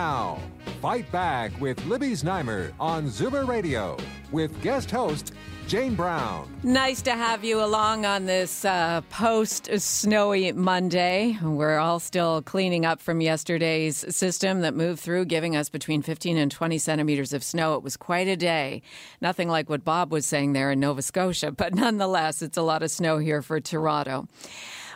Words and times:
Now, 0.00 0.38
Fight 0.80 1.12
Back 1.12 1.52
with 1.60 1.84
Libby 1.84 2.12
Znaimer 2.12 2.72
on 2.80 3.08
Zoomer 3.08 3.46
Radio 3.46 3.98
with 4.32 4.62
guest 4.62 4.90
host 4.90 5.34
Jane 5.68 5.94
Brown. 5.94 6.50
Nice 6.62 7.02
to 7.02 7.10
have 7.10 7.44
you 7.44 7.62
along 7.62 8.06
on 8.06 8.24
this 8.24 8.64
uh, 8.64 9.02
post 9.10 9.68
snowy 9.78 10.52
Monday. 10.52 11.36
We're 11.42 11.78
all 11.78 12.00
still 12.00 12.40
cleaning 12.40 12.86
up 12.86 12.98
from 13.02 13.20
yesterday's 13.20 13.98
system 14.16 14.62
that 14.62 14.74
moved 14.74 15.00
through, 15.00 15.26
giving 15.26 15.54
us 15.54 15.68
between 15.68 16.00
15 16.00 16.38
and 16.38 16.50
20 16.50 16.78
centimeters 16.78 17.34
of 17.34 17.44
snow. 17.44 17.74
It 17.74 17.82
was 17.82 17.98
quite 17.98 18.26
a 18.26 18.36
day. 18.36 18.80
Nothing 19.20 19.50
like 19.50 19.68
what 19.68 19.84
Bob 19.84 20.10
was 20.12 20.24
saying 20.24 20.54
there 20.54 20.70
in 20.70 20.80
Nova 20.80 21.02
Scotia, 21.02 21.52
but 21.52 21.74
nonetheless, 21.74 22.40
it's 22.40 22.56
a 22.56 22.62
lot 22.62 22.82
of 22.82 22.90
snow 22.90 23.18
here 23.18 23.42
for 23.42 23.60
Toronto. 23.60 24.28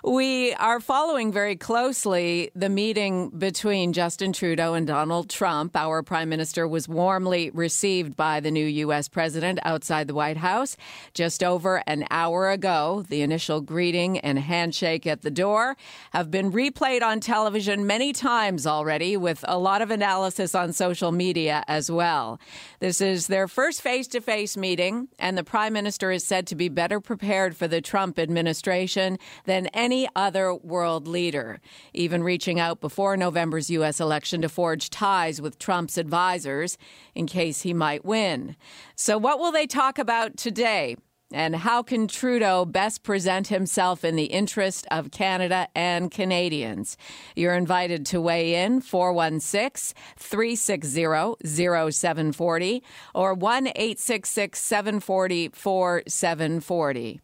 We 0.06 0.52
are 0.56 0.80
following 0.80 1.32
very 1.32 1.56
closely 1.56 2.50
the 2.54 2.68
meeting 2.68 3.30
between 3.30 3.94
Justin 3.94 4.34
Trudeau 4.34 4.74
and 4.74 4.86
Donald 4.86 5.30
Trump. 5.30 5.74
Our 5.74 6.02
prime 6.02 6.28
minister 6.28 6.68
was 6.68 6.86
warmly 6.86 7.48
received 7.54 8.14
by 8.14 8.40
the 8.40 8.50
new 8.50 8.66
U.S. 8.66 9.08
president 9.08 9.60
outside 9.62 10.06
the 10.06 10.14
White 10.14 10.36
House 10.36 10.76
just 11.14 11.42
over 11.42 11.82
an 11.86 12.04
hour 12.10 12.50
ago. 12.50 13.02
The 13.08 13.22
initial 13.22 13.62
greeting 13.62 14.18
and 14.18 14.38
handshake 14.38 15.06
at 15.06 15.22
the 15.22 15.30
door 15.30 15.74
have 16.12 16.30
been 16.30 16.52
replayed 16.52 17.00
on 17.00 17.20
television 17.20 17.86
many 17.86 18.12
times 18.12 18.66
already, 18.66 19.16
with 19.16 19.42
a 19.48 19.56
lot 19.56 19.80
of 19.80 19.90
analysis 19.90 20.54
on 20.54 20.74
social 20.74 21.12
media 21.12 21.64
as 21.66 21.90
well. 21.90 22.38
This 22.78 23.00
is 23.00 23.28
their 23.28 23.48
first 23.48 23.80
face 23.80 24.06
to 24.08 24.20
face 24.20 24.54
meeting, 24.54 25.08
and 25.18 25.38
the 25.38 25.44
prime 25.44 25.72
minister 25.72 26.10
is 26.10 26.24
said 26.24 26.46
to 26.48 26.54
be 26.54 26.68
better 26.68 27.00
prepared 27.00 27.56
for 27.56 27.66
the 27.66 27.80
Trump 27.80 28.18
administration 28.18 29.18
than 29.46 29.68
any 29.68 29.93
any 29.94 30.08
other 30.16 30.52
world 30.52 31.06
leader, 31.06 31.60
even 31.92 32.24
reaching 32.24 32.58
out 32.58 32.80
before 32.80 33.16
November's 33.16 33.70
U.S. 33.70 34.00
election 34.00 34.42
to 34.42 34.48
forge 34.48 34.90
ties 34.90 35.40
with 35.40 35.56
Trump's 35.56 35.96
advisors 35.96 36.76
in 37.14 37.26
case 37.26 37.60
he 37.60 37.72
might 37.72 38.04
win. 38.04 38.56
So, 38.96 39.16
what 39.16 39.38
will 39.38 39.52
they 39.52 39.68
talk 39.68 40.00
about 40.00 40.36
today? 40.36 40.96
And 41.34 41.56
how 41.56 41.82
can 41.82 42.06
Trudeau 42.06 42.64
best 42.64 43.02
present 43.02 43.48
himself 43.48 44.04
in 44.04 44.14
the 44.14 44.26
interest 44.26 44.86
of 44.92 45.10
Canada 45.10 45.66
and 45.74 46.08
Canadians? 46.08 46.96
You're 47.34 47.56
invited 47.56 48.06
to 48.06 48.20
weigh 48.20 48.54
in 48.62 48.80
416 48.80 50.00
360 50.16 51.34
0740 51.44 52.82
or 53.16 53.34
1 53.34 53.66
866 53.66 54.60
740 54.60 55.48
4740. 55.48 57.20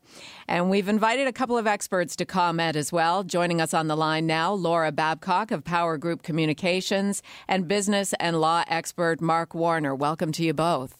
And 0.48 0.70
we've 0.70 0.88
invited 0.88 1.28
a 1.28 1.32
couple 1.32 1.56
of 1.56 1.68
experts 1.68 2.16
to 2.16 2.24
comment 2.24 2.74
as 2.74 2.92
well. 2.92 3.22
Joining 3.22 3.60
us 3.60 3.72
on 3.72 3.86
the 3.86 3.96
line 3.96 4.26
now, 4.26 4.52
Laura 4.52 4.90
Babcock 4.90 5.52
of 5.52 5.62
PowerGroup 5.62 6.24
Communications 6.24 7.22
and 7.46 7.68
business 7.68 8.12
and 8.18 8.40
law 8.40 8.64
expert 8.66 9.20
Mark 9.20 9.54
Warner. 9.54 9.94
Welcome 9.94 10.32
to 10.32 10.42
you 10.42 10.52
both. 10.52 10.99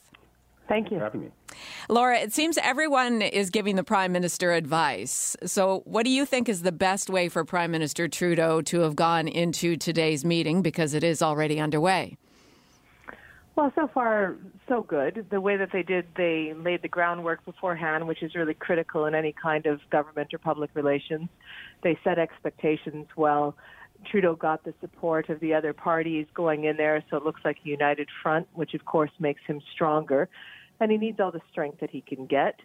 Thank 0.70 0.92
you 0.92 0.98
for 0.98 1.04
having 1.04 1.22
me. 1.22 1.30
Laura, 1.88 2.20
it 2.20 2.32
seems 2.32 2.56
everyone 2.56 3.22
is 3.22 3.50
giving 3.50 3.74
the 3.74 3.82
Prime 3.82 4.12
Minister 4.12 4.52
advice. 4.52 5.36
So, 5.44 5.82
what 5.84 6.04
do 6.04 6.10
you 6.10 6.24
think 6.24 6.48
is 6.48 6.62
the 6.62 6.70
best 6.70 7.10
way 7.10 7.28
for 7.28 7.44
Prime 7.44 7.72
Minister 7.72 8.06
Trudeau 8.06 8.62
to 8.62 8.80
have 8.82 8.94
gone 8.94 9.26
into 9.26 9.76
today's 9.76 10.24
meeting 10.24 10.62
because 10.62 10.94
it 10.94 11.02
is 11.02 11.22
already 11.22 11.58
underway? 11.58 12.16
Well, 13.56 13.72
so 13.74 13.90
far, 13.92 14.36
so 14.68 14.82
good. 14.82 15.26
The 15.28 15.40
way 15.40 15.56
that 15.56 15.70
they 15.72 15.82
did, 15.82 16.06
they 16.16 16.54
laid 16.56 16.82
the 16.82 16.88
groundwork 16.88 17.44
beforehand, 17.44 18.06
which 18.06 18.22
is 18.22 18.36
really 18.36 18.54
critical 18.54 19.06
in 19.06 19.14
any 19.16 19.32
kind 19.32 19.66
of 19.66 19.80
government 19.90 20.32
or 20.32 20.38
public 20.38 20.70
relations. 20.74 21.28
They 21.82 21.98
set 22.04 22.16
expectations 22.16 23.08
well. 23.16 23.56
Trudeau 24.08 24.36
got 24.36 24.64
the 24.64 24.72
support 24.80 25.28
of 25.30 25.40
the 25.40 25.52
other 25.52 25.72
parties 25.72 26.26
going 26.32 26.64
in 26.64 26.76
there, 26.76 27.04
so 27.10 27.16
it 27.16 27.24
looks 27.24 27.40
like 27.44 27.58
a 27.66 27.68
united 27.68 28.08
front, 28.22 28.46
which 28.54 28.72
of 28.72 28.84
course 28.84 29.10
makes 29.18 29.42
him 29.46 29.60
stronger 29.74 30.28
and 30.80 30.90
he 30.90 30.98
needs 30.98 31.20
all 31.20 31.30
the 31.30 31.42
strength 31.50 31.80
that 31.80 31.90
he 31.90 32.00
can 32.00 32.26
get. 32.26 32.60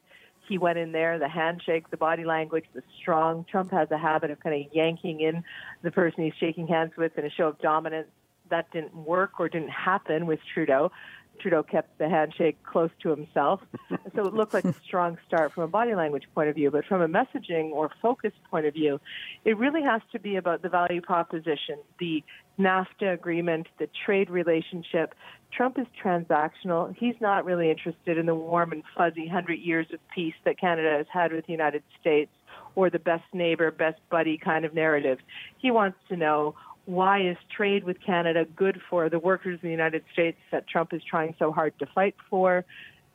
He 0.48 0.58
went 0.58 0.78
in 0.78 0.92
there, 0.92 1.18
the 1.18 1.28
handshake, 1.28 1.90
the 1.90 1.98
body 1.98 2.24
language, 2.24 2.66
the 2.74 2.84
strong. 3.02 3.46
Trump 3.50 3.72
has 3.72 3.90
a 3.92 3.98
habit 3.98 4.32
of 4.32 4.40
kind 4.40 4.66
of 4.66 4.74
yanking 4.74 5.22
in 5.22 5.44
the 5.82 5.92
person 5.92 6.24
he's 6.24 6.34
shaking 6.40 6.68
hands 6.68 6.92
with 6.98 7.18
in 7.18 7.26
a 7.26 7.30
show 7.30 7.48
of 7.48 7.60
dominance. 7.60 8.08
That 8.50 8.72
didn't 8.72 8.96
work 8.96 9.40
or 9.40 9.50
didn't 9.50 9.70
happen 9.70 10.28
with 10.28 10.40
Trudeau. 10.54 10.92
Trudeau 11.40 11.64
kept 11.64 11.98
the 11.98 12.10
handshake 12.10 12.62
close 12.64 12.90
to 13.02 13.10
himself. 13.10 13.62
so 14.16 14.26
it 14.26 14.34
looked 14.34 14.54
like 14.54 14.66
a 14.66 14.74
strong 14.86 15.18
start 15.28 15.54
from 15.54 15.64
a 15.64 15.68
body 15.68 15.96
language 15.96 16.24
point 16.34 16.50
of 16.50 16.56
view. 16.56 16.72
But 16.72 16.86
from 16.86 17.02
a 17.02 17.08
messaging 17.08 17.72
or 17.72 17.92
focus 18.02 18.34
point 18.50 18.66
of 18.66 18.74
view, 18.74 19.00
it 19.44 19.58
really 19.58 19.84
has 19.84 20.02
to 20.12 20.20
be 20.20 20.36
about 20.36 20.62
the 20.62 20.70
value 20.70 21.02
proposition, 21.02 21.78
the 22.00 22.24
NAFTA 22.60 23.14
agreement, 23.14 23.68
the 23.80 23.90
trade 24.06 24.30
relationship. 24.30 25.14
Trump 25.52 25.78
is 25.78 25.88
transactional. 26.04 26.96
He's 26.98 27.16
not 27.20 27.46
really 27.46 27.70
interested 27.70 28.18
in 28.18 28.26
the 28.26 28.36
warm 28.36 28.72
and 28.72 28.84
fuzzy 28.96 29.28
hundred 29.28 29.60
years 29.60 29.88
of 29.94 30.00
peace 30.14 30.36
that 30.46 30.60
Canada 30.60 30.96
has 30.98 31.08
had 31.12 31.32
with 31.32 31.46
the 31.46 31.52
United 31.52 31.84
States 32.00 32.32
or 32.76 32.90
the 32.90 33.00
best 33.00 33.24
neighbor, 33.34 33.72
best 33.72 34.00
buddy 34.10 34.38
kind 34.38 34.66
of 34.66 34.74
narrative. 34.74 35.20
He 35.58 35.72
wants 35.72 35.98
to 36.10 36.18
know 36.18 36.56
why 36.86 37.22
is 37.22 37.38
trade 37.56 37.84
with 37.84 37.98
Canada 38.06 38.46
good 38.56 38.80
for 38.90 39.10
the 39.10 39.20
workers 39.20 39.60
in 39.62 39.68
the 39.68 39.72
United 39.72 40.04
States 40.14 40.38
that 40.52 40.68
Trump 40.68 40.94
is 40.94 41.02
trying 41.04 41.36
so 41.40 41.52
hard 41.52 41.78
to 41.80 41.86
fight 41.88 42.16
for? 42.30 42.66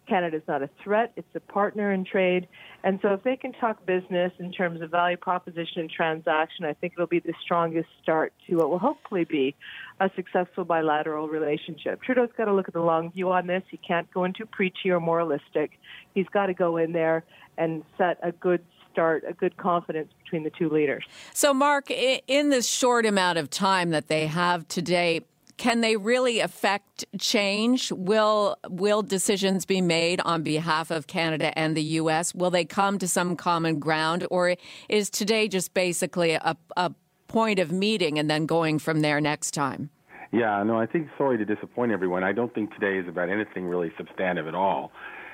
Canada 0.09 0.39
is 0.39 0.43
not 0.49 0.61
a 0.61 0.69
threat, 0.83 1.13
it's 1.15 1.29
a 1.37 1.41
partner 1.41 1.93
in 1.93 2.05
trade. 2.05 2.49
And 2.83 2.99
so 3.01 3.15
if 3.15 3.23
they 3.23 3.37
can 3.37 3.53
talk 3.53 3.87
business 3.87 4.33
in 4.41 4.51
terms 4.51 4.81
of 4.81 4.91
value 4.91 5.17
proposition 5.17 5.83
and 5.83 5.91
transaction, 5.91 6.65
I 6.65 6.73
think 6.73 6.95
it'll 6.95 7.07
be 7.07 7.21
the 7.21 7.35
strongest 7.41 7.89
start 8.03 8.33
to 8.49 8.57
what 8.57 8.71
will 8.71 8.81
hopefully 8.81 9.25
be 9.25 9.55
a 10.01 10.11
successful 10.17 10.65
bilateral 10.65 11.29
relationship. 11.29 12.03
Trudeau's 12.03 12.31
got 12.37 12.47
to 12.47 12.53
look 12.53 12.67
at 12.67 12.75
the 12.75 12.81
long 12.81 13.13
view 13.13 13.31
on 13.31 13.47
this. 13.47 13.63
He 13.71 13.77
can't 13.77 14.11
go 14.13 14.25
into 14.25 14.47
preachy 14.47 14.91
or 14.91 14.99
moralistic. 14.99 15.79
He's 16.13 16.29
got 16.33 16.47
to 16.47 16.55
go 16.55 16.77
in 16.77 16.93
there 16.93 17.23
and 17.57 17.85
set 17.97 18.19
a 18.23 18.33
good 18.33 18.65
start 19.01 19.25
a 19.27 19.33
good 19.33 19.57
confidence 19.57 20.13
between 20.23 20.43
the 20.43 20.51
two 20.51 20.69
leaders. 20.69 21.05
So, 21.33 21.55
Mark, 21.55 21.91
in 21.91 22.51
this 22.51 22.69
short 22.69 23.07
amount 23.07 23.39
of 23.39 23.49
time 23.49 23.91
that 23.91 24.09
they 24.09 24.27
have 24.27 24.69
today, 24.69 25.23
can 25.57 25.81
they 25.81 25.97
really 25.97 26.41
affect 26.41 27.07
change? 27.19 27.91
Will 27.93 28.57
will 28.69 29.01
decisions 29.03 29.65
be 29.65 29.81
made 29.81 30.21
on 30.23 30.43
behalf 30.43 30.91
of 30.91 31.07
Canada 31.07 31.59
and 31.59 31.75
the 31.75 31.83
U.S.? 31.83 32.35
Will 32.35 32.51
they 32.51 32.67
come 32.67 32.99
to 32.99 33.09
some 33.09 33.37
common 33.37 33.79
ground, 33.79 34.27
or 34.31 34.57
is 34.91 35.09
today 35.09 35.49
just 35.49 35.73
basically 35.73 36.33
a, 36.33 36.57
a 36.77 36.93
point 37.27 37.59
of 37.59 37.73
meeting 37.73 38.19
and 38.19 38.29
then 38.31 38.45
going 38.45 38.79
from 38.79 39.01
there 39.01 39.21
next 39.21 39.53
time? 39.53 39.89
Yeah, 40.31 40.63
no, 40.63 40.79
I 40.79 40.87
think 40.87 41.09
sorry 41.17 41.39
to 41.39 41.45
disappoint 41.45 41.91
everyone. 41.91 42.23
I 42.23 42.33
don't 42.33 42.55
think 42.55 42.73
today 42.75 42.99
is 42.99 43.09
about 43.09 43.31
anything 43.31 43.65
really 43.65 43.93
substantive 43.97 44.47
at 44.47 44.55
all. 44.55 44.93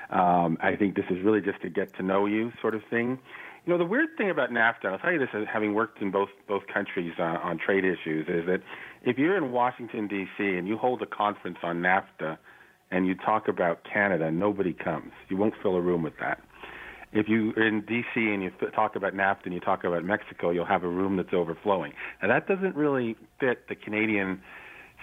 Um, 0.09 0.57
I 0.61 0.75
think 0.75 0.95
this 0.95 1.05
is 1.09 1.23
really 1.23 1.41
just 1.41 1.63
a 1.63 1.69
get 1.69 1.93
to 1.97 2.03
know 2.03 2.25
you 2.27 2.51
sort 2.61 2.75
of 2.75 2.81
thing. 2.89 3.19
You 3.67 3.73
know, 3.73 3.79
the 3.79 3.85
weird 3.85 4.15
thing 4.17 4.29
about 4.29 4.49
NAFTA, 4.49 4.85
I'll 4.85 4.97
tell 4.97 5.11
you 5.11 5.19
this, 5.19 5.27
having 5.51 5.73
worked 5.73 6.01
in 6.01 6.09
both 6.09 6.29
both 6.47 6.63
countries 6.73 7.11
uh, 7.19 7.35
on 7.43 7.57
trade 7.57 7.83
issues, 7.83 8.25
is 8.29 8.45
that 8.45 8.61
if 9.03 9.17
you're 9.17 9.35
in 9.35 9.51
Washington 9.51 10.07
D.C. 10.07 10.41
and 10.41 10.69
you 10.69 10.77
hold 10.77 11.01
a 11.01 11.05
conference 11.05 11.57
on 11.63 11.81
NAFTA 11.81 12.37
and 12.91 13.05
you 13.05 13.13
talk 13.13 13.49
about 13.49 13.81
Canada, 13.83 14.31
nobody 14.31 14.71
comes. 14.71 15.11
You 15.27 15.35
won't 15.35 15.53
fill 15.61 15.75
a 15.75 15.81
room 15.81 16.01
with 16.01 16.13
that. 16.21 16.39
If 17.11 17.27
you're 17.27 17.61
in 17.61 17.81
D.C. 17.81 18.21
and 18.21 18.41
you 18.41 18.51
talk 18.73 18.95
about 18.95 19.13
NAFTA 19.13 19.47
and 19.47 19.53
you 19.53 19.59
talk 19.59 19.83
about 19.83 20.05
Mexico, 20.05 20.51
you'll 20.51 20.63
have 20.63 20.85
a 20.85 20.89
room 20.89 21.17
that's 21.17 21.33
overflowing. 21.33 21.91
Now 22.21 22.29
that 22.29 22.47
doesn't 22.47 22.73
really 22.77 23.17
fit 23.41 23.67
the 23.67 23.75
Canadian 23.75 24.41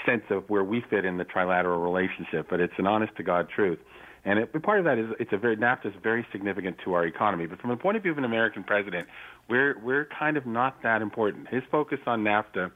sense 0.07 0.23
of 0.31 0.49
where 0.49 0.65
we 0.65 0.83
fit 0.89 1.05
in 1.05 1.19
the 1.19 1.25
trilateral 1.27 1.85
relationship, 1.85 2.47
but 2.49 2.61
it's 2.61 2.73
an 2.79 2.87
honest 2.87 3.15
to 3.17 3.23
God 3.23 3.47
truth. 3.55 3.79
And 4.25 4.39
it, 4.39 4.63
part 4.63 4.79
of 4.79 4.85
that 4.87 4.99
is 4.99 5.07
it's 5.21 5.33
a 5.33 5.37
very 5.37 5.57
NAFTA 5.57 5.87
is 5.87 5.93
very 6.03 6.27
significant 6.33 6.77
to 6.85 6.95
our 6.95 7.07
economy. 7.07 7.47
But 7.47 7.61
from 7.61 7.71
the 7.71 7.77
point 7.77 7.97
of 7.97 8.03
view 8.03 8.13
of 8.13 8.19
an 8.19 8.25
American 8.25 8.65
president, 8.65 9.07
we're 9.49 9.79
we're 9.79 10.09
kind 10.19 10.37
of 10.37 10.47
not 10.47 10.83
that 10.83 11.03
important. 11.03 11.49
His 11.49 11.63
focus 11.71 11.99
on 12.07 12.25
NAFTA 12.25 12.71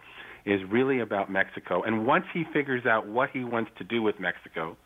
is 0.44 0.60
really 0.70 1.00
about 1.00 1.30
Mexico. 1.30 1.82
And 1.82 2.06
once 2.06 2.24
he 2.32 2.44
figures 2.52 2.86
out 2.86 3.06
what 3.06 3.30
he 3.30 3.44
wants 3.44 3.70
to 3.78 3.84
do 3.84 4.02
with 4.02 4.18
Mexico 4.18 4.76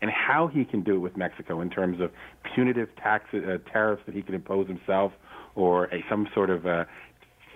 and 0.00 0.10
how 0.10 0.48
he 0.48 0.64
can 0.64 0.82
do 0.82 0.96
it 0.96 0.98
with 0.98 1.16
Mexico 1.16 1.60
in 1.60 1.70
terms 1.70 2.00
of 2.00 2.10
punitive 2.54 2.88
tax 2.96 3.26
uh, 3.32 3.58
tariffs 3.72 4.02
that 4.06 4.14
he 4.14 4.22
can 4.22 4.34
impose 4.34 4.66
himself 4.66 5.12
or 5.54 5.84
a, 5.86 6.04
some 6.10 6.28
sort 6.34 6.50
of 6.50 6.66
uh, 6.66 6.84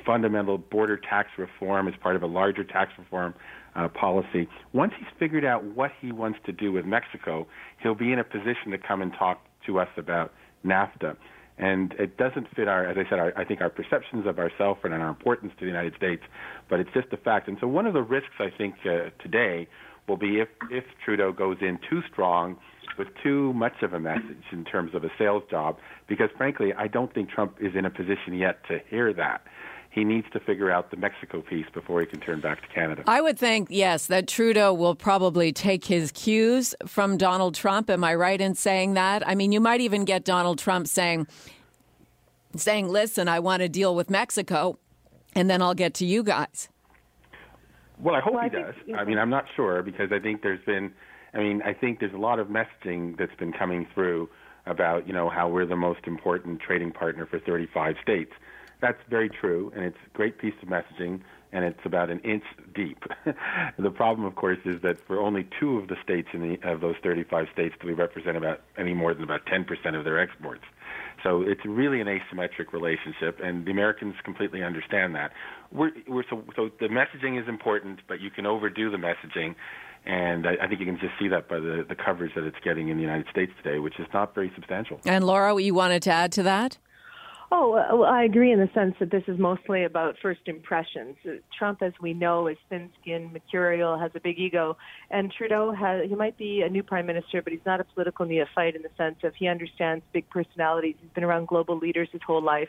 fundamental 0.07 0.57
border 0.57 0.97
tax 0.97 1.31
reform 1.37 1.89
as 1.89 1.95
part 2.01 2.17
of 2.17 2.23
a 2.23 2.27
larger 2.27 2.65
tax 2.65 2.93
reform 2.97 3.35
uh, 3.75 3.89
policy. 3.89 4.49
Once 4.73 4.93
he's 4.99 5.09
figured 5.19 5.45
out 5.45 5.63
what 5.65 5.91
he 6.01 6.13
wants 6.13 6.39
to 6.47 6.53
do 6.53 6.73
with 6.73 6.87
Mexico, 6.87 7.47
he'll 7.83 7.95
be 7.95 8.13
in 8.13 8.19
a 8.19 8.25
position 8.25 8.71
to 8.71 8.79
come 8.79 9.03
and 9.03 9.13
talk 9.19 9.45
to 9.67 9.79
us 9.79 9.89
about 9.97 10.33
NAFTA. 10.65 11.17
And 11.59 11.95
it 11.99 12.17
doesn't 12.17 12.49
fit 12.55 12.69
our, 12.69 12.87
as 12.87 12.97
I 12.99 13.09
said, 13.09 13.19
our, 13.19 13.33
I 13.37 13.45
think 13.45 13.61
our 13.61 13.71
perceptions 13.71 14.27
of 14.27 14.39
ourselves 14.39 14.81
and 14.85 14.93
our 14.93 15.09
importance 15.09 15.53
to 15.59 15.65
the 15.65 15.71
United 15.71 15.95
States, 15.97 16.23
but 16.69 16.81
it's 16.81 16.91
just 16.93 17.09
a 17.13 17.17
fact. 17.17 17.49
And 17.49 17.57
so 17.61 17.67
one 17.67 17.87
of 17.87 17.95
the 17.95 18.03
risks 18.03 18.35
I 18.39 18.51
think 18.57 18.75
uh, 18.85 19.11
today 19.23 19.67
will 20.07 20.19
be 20.19 20.41
if, 20.41 20.49
if 20.71 20.85
Trudeau 21.05 21.33
goes 21.33 21.57
in 21.61 21.79
too 21.89 22.01
strong 22.13 22.57
with 22.99 23.09
too 23.23 23.53
much 23.55 23.83
of 23.83 23.93
a 23.93 24.01
message 24.01 24.45
in 24.53 24.65
terms 24.65 24.95
of 24.95 25.05
a 25.05 25.11
sales 25.19 25.43
job, 25.51 25.79
because 26.09 26.29
frankly, 26.37 26.73
I 26.77 26.89
don't 26.89 27.13
think 27.13 27.31
Trump 27.31 27.57
is 27.61 27.75
in 27.75 27.85
a 27.85 27.91
position 27.91 28.35
yet 28.35 28.59
to 28.69 28.79
hear 28.89 29.13
that 29.15 29.43
he 29.97 30.05
needs 30.05 30.27
to 30.35 30.39
figure 30.39 30.71
out 30.71 30.91
the 30.91 30.97
Mexico 30.99 31.41
piece 31.41 31.65
before 31.73 32.01
he 32.03 32.07
can 32.07 32.21
turn 32.21 32.39
back 32.39 32.61
to 32.61 32.69
Canada. 32.69 33.03
I 33.07 33.23
would 33.23 33.39
think, 33.39 33.69
yes, 33.71 34.07
that 34.09 34.29
Trudeau 34.29 34.75
will 34.75 34.95
probably 34.95 35.55
take 35.55 35.87
his 35.87 36.13
cues 36.13 36.75
from 36.87 37.17
Donald 37.17 37.55
Trump. 37.55 37.89
Am 37.89 38.05
I 38.05 38.15
right 38.15 38.39
in 38.39 38.55
saying 38.55 38.93
that? 38.93 39.27
I 39.27 39.35
mean, 39.35 39.53
you 39.53 39.61
might 39.61 39.81
even 39.81 40.05
get 40.05 40.23
Donald 40.23 40.59
Trump 40.59 40.87
saying, 40.87 41.27
saying, 42.57 42.89
listen, 42.91 43.27
I 43.27 43.41
want 43.41 43.63
to 43.63 43.71
deal 43.71 43.95
with 43.95 44.11
Mexico, 44.11 44.79
and 45.35 45.49
then 45.49 45.63
I'll 45.63 45.75
get 45.75 45.95
to 45.95 46.05
you 46.05 46.23
guys. 46.23 46.69
Well, 47.99 48.15
I 48.15 48.21
hope 48.21 48.35
well, 48.35 48.43
he 48.43 48.55
I 48.55 48.63
does. 48.63 48.75
Think, 48.85 48.99
I 48.99 49.05
mean, 49.05 49.17
I'm 49.17 49.31
not 49.31 49.47
sure 49.57 49.83
because 49.83 50.13
I 50.13 50.19
think 50.19 50.43
there's 50.43 50.63
been, 50.67 50.93
I 51.33 51.39
mean, 51.39 51.63
I 51.63 51.73
think 51.73 52.01
there's 52.01 52.13
a 52.13 52.19
lot 52.19 52.39
of 52.39 52.49
messaging 52.49 53.17
that's 53.17 53.35
been 53.39 53.55
coming 53.55 53.87
through 53.95 54.29
about, 54.67 55.07
you 55.07 55.15
know, 55.15 55.31
how 55.31 55.49
we're 55.49 55.65
the 55.65 55.75
most 55.75 56.01
important 56.07 56.61
trading 56.61 56.93
partner 56.93 57.25
for 57.25 57.39
35 57.39 57.95
states. 58.03 58.33
That's 58.81 58.99
very 59.09 59.31
true, 59.31 59.73
and 59.75 59.85
it's 59.85 59.97
a 60.07 60.17
great 60.17 60.39
piece 60.39 60.55
of 60.63 60.69
messaging, 60.69 61.21
and 61.53 61.65
it's 61.65 61.81
about 61.85 62.11
an 62.11 62.21
inch 62.21 62.45
deep. 62.75 63.05
the 63.79 63.91
problem, 63.91 64.27
of 64.27 64.35
course, 64.35 64.59
is 64.65 64.83
that 64.83 64.99
for 65.07 65.19
only 65.19 65.49
two 65.59 65.79
of 65.79 65.89
the 65.89 65.97
states 66.03 66.29
in 66.35 66.41
the, 66.41 66.71
of 66.71 66.81
those 66.81 66.97
35 67.03 67.47
states 67.53 67.75
do 67.81 67.87
we 67.87 67.95
represent 67.95 68.37
about 68.37 68.61
any 68.77 68.93
more 68.93 69.15
than 69.15 69.25
about 69.25 69.47
10% 69.47 69.67
of 69.99 70.05
their 70.05 70.19
exports. 70.19 70.65
So 71.23 71.43
it's 71.43 71.65
really 71.65 72.01
an 72.01 72.07
asymmetric 72.07 72.73
relationship, 72.73 73.41
and 73.43 73.65
the 73.65 73.71
Americans 73.71 74.15
completely 74.25 74.63
understand 74.63 75.15
that. 75.15 75.33
We're, 75.73 75.93
we're 76.07 76.25
so, 76.29 76.45
so 76.55 76.71
the 76.79 76.89
messaging 76.89 77.41
is 77.41 77.49
important, 77.49 78.01
but 78.07 78.21
you 78.21 78.31
can 78.31 78.45
overdo 78.45 78.91
the 78.91 78.99
messaging, 78.99 79.55
and 80.05 80.47
I, 80.47 80.57
I, 80.63 80.69
think 80.69 80.81
you 80.81 80.87
can 80.87 80.99
just 81.01 81.15
see 81.19 81.29
that 81.29 81.49
by 81.49 81.59
the, 81.59 81.85
the 81.89 81.97
coverage 81.97 82.35
that 82.35 82.45
it's 82.45 82.59
getting 82.63 82.91
in 82.91 82.97
the 82.97 83.03
United 83.03 83.27
States 83.31 83.51
today, 83.63 83.79
which 83.79 83.99
is 83.99 84.07
not 84.13 84.35
very 84.35 84.53
substantial. 84.55 85.01
And 85.07 85.25
Laura, 85.25 85.61
you 85.61 85.75
wanted 85.75 86.03
to 86.03 86.11
add 86.13 86.33
to 86.33 86.43
that? 86.45 86.79
Oh, 87.53 87.71
well, 87.71 88.05
I 88.05 88.25
agree 88.25 88.51
in 88.51 88.59
the 88.59 88.69
sense 88.75 88.97
that 88.99 89.13
this 89.13 89.23
is 89.29 89.39
mostly 89.39 89.85
about 89.85 90.17
first 90.21 90.41
impressions. 90.47 91.17
Trump, 91.57 91.81
as 91.81 91.93
we 92.03 92.13
know, 92.13 92.49
is 92.49 92.57
thin-skinned, 92.69 93.33
mercurial, 93.33 93.97
has 93.97 94.11
a 94.17 94.21
big 94.21 94.37
ego, 94.39 94.77
and 95.11 95.33
Trudeau 95.33 95.71
has 95.73 96.09
he 96.09 96.17
might 96.17 96.37
be 96.37 96.63
a 96.63 96.69
new 96.69 96.83
prime 96.83 97.07
minister, 97.07 97.43
but 97.43 97.53
he's 97.53 97.65
not 97.65 97.79
a 97.79 97.85
political 97.85 98.27
neophyte 98.27 98.75
in 98.75 98.83
the 98.83 98.91
sense 98.97 99.19
of 99.23 99.33
he 99.37 99.47
understands 99.47 100.05
big 100.13 100.29
personalities. 100.29 100.97
He's 101.01 101.11
been 101.11 101.23
around 101.23 101.47
global 101.47 101.79
leaders 101.79 102.09
his 102.11 102.21
whole 102.27 102.43
life, 102.43 102.69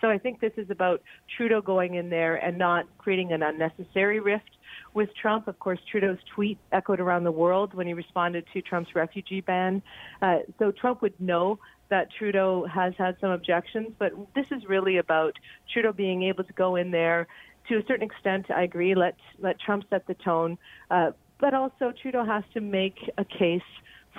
so 0.00 0.08
I 0.08 0.16
think 0.16 0.40
this 0.40 0.52
is 0.56 0.70
about 0.70 1.02
Trudeau 1.36 1.60
going 1.60 1.94
in 1.94 2.08
there 2.08 2.36
and 2.36 2.56
not 2.56 2.86
creating 2.96 3.32
an 3.32 3.42
unnecessary 3.42 4.20
rift 4.20 4.50
with 4.94 5.10
Trump. 5.20 5.48
Of 5.48 5.58
course, 5.58 5.80
Trudeau's 5.90 6.18
tweet 6.34 6.56
echoed 6.72 7.00
around 7.00 7.24
the 7.24 7.32
world 7.32 7.74
when 7.74 7.86
he 7.86 7.92
responded 7.92 8.44
to 8.54 8.62
Trump's 8.62 8.94
refugee 8.94 9.42
ban. 9.42 9.82
Uh, 10.22 10.38
so 10.58 10.72
Trump 10.72 11.02
would 11.02 11.20
know 11.20 11.58
that 11.94 12.08
Trudeau 12.18 12.66
has 12.66 12.92
had 12.98 13.16
some 13.20 13.30
objections, 13.30 13.90
but 14.00 14.10
this 14.34 14.46
is 14.50 14.64
really 14.66 14.96
about 14.96 15.34
Trudeau 15.72 15.92
being 15.92 16.24
able 16.24 16.42
to 16.42 16.52
go 16.54 16.74
in 16.74 16.90
there. 16.90 17.28
To 17.68 17.76
a 17.76 17.82
certain 17.86 18.02
extent, 18.10 18.46
I 18.50 18.64
agree. 18.64 18.96
Let 18.96 19.14
let 19.38 19.60
Trump 19.60 19.84
set 19.90 20.04
the 20.08 20.14
tone, 20.14 20.58
uh, 20.90 21.12
but 21.38 21.54
also 21.54 21.92
Trudeau 22.02 22.24
has 22.24 22.42
to 22.54 22.60
make 22.60 22.96
a 23.16 23.24
case 23.24 23.70